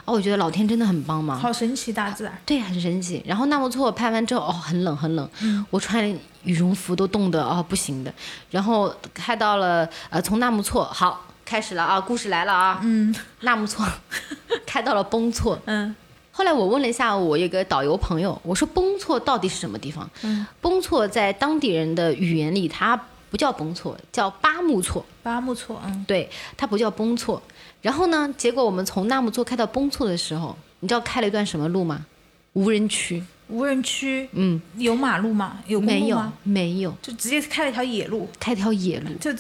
[0.05, 2.37] 哦，我觉得老天真的很帮忙，好神奇大自然。
[2.45, 3.21] 对，很神奇。
[3.25, 5.27] 然后纳木错拍完之后，哦，很冷很冷，
[5.69, 6.07] 我穿
[6.43, 8.13] 羽绒服都冻得哦不行的。
[8.51, 13.85] 然后开到了呃，从纳木错好开始了啊，故事来了啊，嗯纳木错
[14.65, 15.57] 开到了崩错。
[15.65, 15.95] 嗯
[16.31, 20.09] 后来我问了一下我一个导游朋友，我说崩错到底是什么地方？
[20.21, 22.97] 嗯，崩错在当地人的语言里，它
[23.29, 25.05] 不叫崩错，叫巴木错。
[25.23, 27.41] 巴木错，嗯对，它不叫崩错。
[27.81, 32.05] 然后呢，结果我们从纳木错开到崩错的时候，你知道开了一段什么路吗？
[32.53, 33.23] 无人区。
[33.47, 35.59] 无人区嗯，有马路吗？
[35.65, 39.31] 有公没有没有，就直接开了一条野路，开条野路，就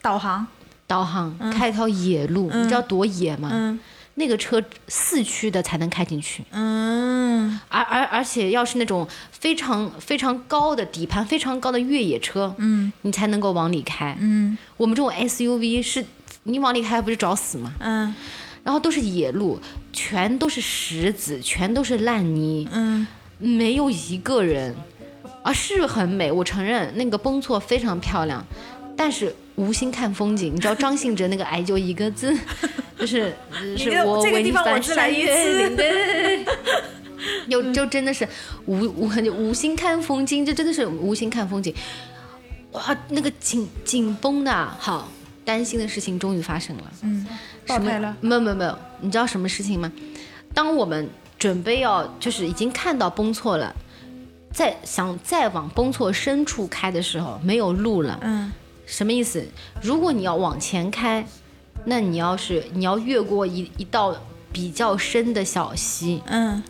[0.00, 0.46] 导航。
[0.86, 3.50] 导航、开一条野路，你知道多野吗？
[3.52, 3.78] 嗯
[4.16, 7.13] 那个车四驱的才能开进去，嗯
[7.68, 14.16] 而而而且要是那种非常非常高的底盘非常高的越野车，嗯你才能够往里开。
[14.20, 16.04] 嗯我们这种 SUV 是，
[16.44, 17.72] 你往里开不是找死吗？
[17.80, 18.14] 嗯
[18.62, 19.60] 然后都是野路，
[19.92, 23.06] 全都是石子，全都是烂泥，嗯
[23.38, 24.74] 没有一个人，
[25.42, 28.42] 啊是很美，我承认那个崩错非常漂亮，
[28.96, 30.54] 但是无心看风景。
[30.54, 32.34] 你知道张信哲那个“癌就一个字”，
[32.98, 36.54] 就是 呃是个我为你翻山越次岭对对对
[37.48, 37.52] 对。
[37.52, 38.28] 有就真的是
[38.66, 41.74] 无无很无心看风景，这真的是无心看风景。
[42.72, 45.08] 哇，那个紧紧绷的，好
[45.44, 46.82] 担心的事情终于发生了。
[47.02, 47.26] 嗯，
[47.66, 48.16] 爆什么胎了。
[48.20, 49.90] 没有没有没有，你知道什么事情吗？
[50.52, 51.08] 当我们
[51.38, 53.74] 准备要就是已经看到崩错了，
[54.52, 58.18] 再想再往崩错深处开的时候，没有路了。
[58.22, 58.50] 嗯
[58.86, 59.42] 什么意思？
[59.80, 61.26] 如果你要往前开，
[61.86, 64.14] 那你要是你要越过一一道
[64.54, 66.62] 比较深的小溪，嗯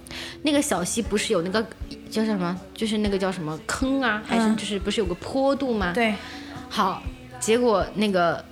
[0.42, 1.64] 那个小溪不是有那个
[2.10, 2.58] 叫什么？
[2.74, 4.22] 就是那个叫什么坑啊？
[4.26, 5.92] 还是嗯就是不是有个坡度吗？
[5.92, 6.14] 对，
[6.70, 7.02] 好，
[7.38, 8.42] 结果那个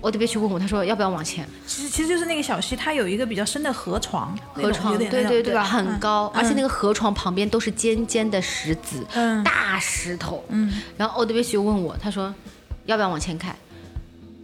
[0.00, 1.48] 我得别去问我，他说要不要往前？
[1.68, 5.62] 其实其实就是那个小溪，它有一个比较深的河床，河床对对对对吧？
[5.62, 10.44] 很高，而且那个河床旁边都是尖尖的石子，嗯大石头。
[10.48, 12.34] 嗯然后欧德贝奇问我，他说
[12.86, 13.54] 要不要往前开？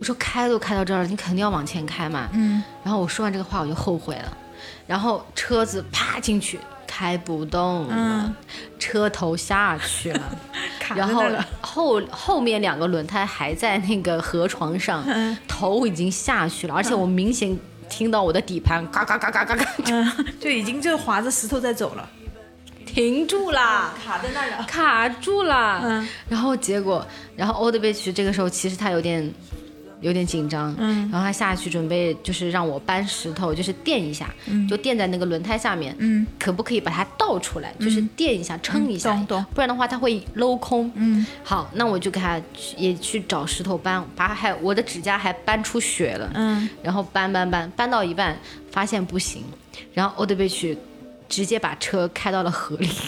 [0.01, 2.29] 我说开都开到这儿了，你肯定要往前开嘛。
[2.33, 4.37] 嗯然后我说完这个话我就后悔了，
[4.87, 8.35] 然后车子啪进去，开不动了，嗯，
[8.79, 10.23] 车头下去了，
[10.81, 11.23] 卡然后。
[11.61, 17.57] 后后面两个轮胎还在那个河床上，嗯头已经下去了，而且我明显
[17.89, 22.09] 听到我的底盘嘎嘎嘎嘎嘎嘎嗯，就已经就划着石头在走了，
[22.87, 23.93] 停住啦。
[24.05, 24.65] 卡在那儿了。
[24.67, 29.33] 卡住了，嗯然后结果，然后欧德贝奇这个时候其实他有点
[30.01, 31.09] 有点紧张，嗯。
[31.11, 34.33] 然后他下去准备就是让我搬石头，就是垫一下，
[34.69, 36.27] 就垫在那个轮胎下面，嗯。
[36.39, 39.15] 可不可以把它倒出来，就是垫一下、撑一下，
[39.55, 40.91] 不然的话它会镂空。
[40.95, 41.27] 嗯。
[41.43, 46.69] 好，那我就给他去也去找石头搬，把还我的指甲还搬出血了，嗯。
[46.83, 48.39] 然后搬搬搬搬到一半
[48.71, 49.45] 发现不行，
[49.93, 50.77] 然后欧德贝去
[51.29, 52.89] 直接把车开到了河里。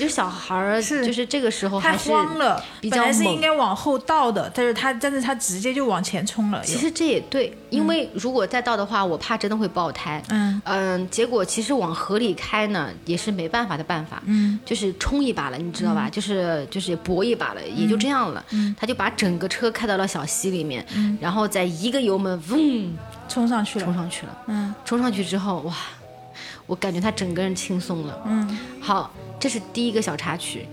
[0.00, 6.60] 就小孩儿，是就是这个时候太还是慌了，比较猛本来是应该往后倒的，但是他但是他直接就往前冲了。
[6.64, 10.22] 其实这也对，因为如果再倒的话，我怕真的会爆胎。
[10.30, 16.08] 嗯嗯，结果其实往河里开呢，也是没办法的办法，嗯就是冲一把了，你知道吧？
[16.10, 18.42] 就是就是搏一把了，也就这样了。
[18.50, 20.84] 嗯他就把整个车开到了小溪里面，
[21.20, 22.96] 然后再一个油门，嗡，
[23.28, 23.84] 冲上去了。
[23.84, 24.38] 冲上去了。
[24.46, 25.74] 嗯冲上去之后，哇，
[26.66, 28.18] 我感觉他整个人轻松了。
[28.26, 30.66] 嗯好，这是第一个小插曲。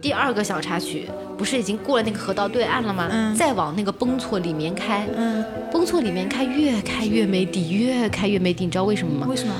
[0.00, 1.08] 第二个小插曲
[1.38, 3.08] 不是已经过了那个河道对岸了吗？
[3.10, 9.26] 嗯再往那个崩错里面开，嗯，崩错里面开，越开越没底，越开越没底，你知道为什么吗？
[9.28, 9.54] 为什么？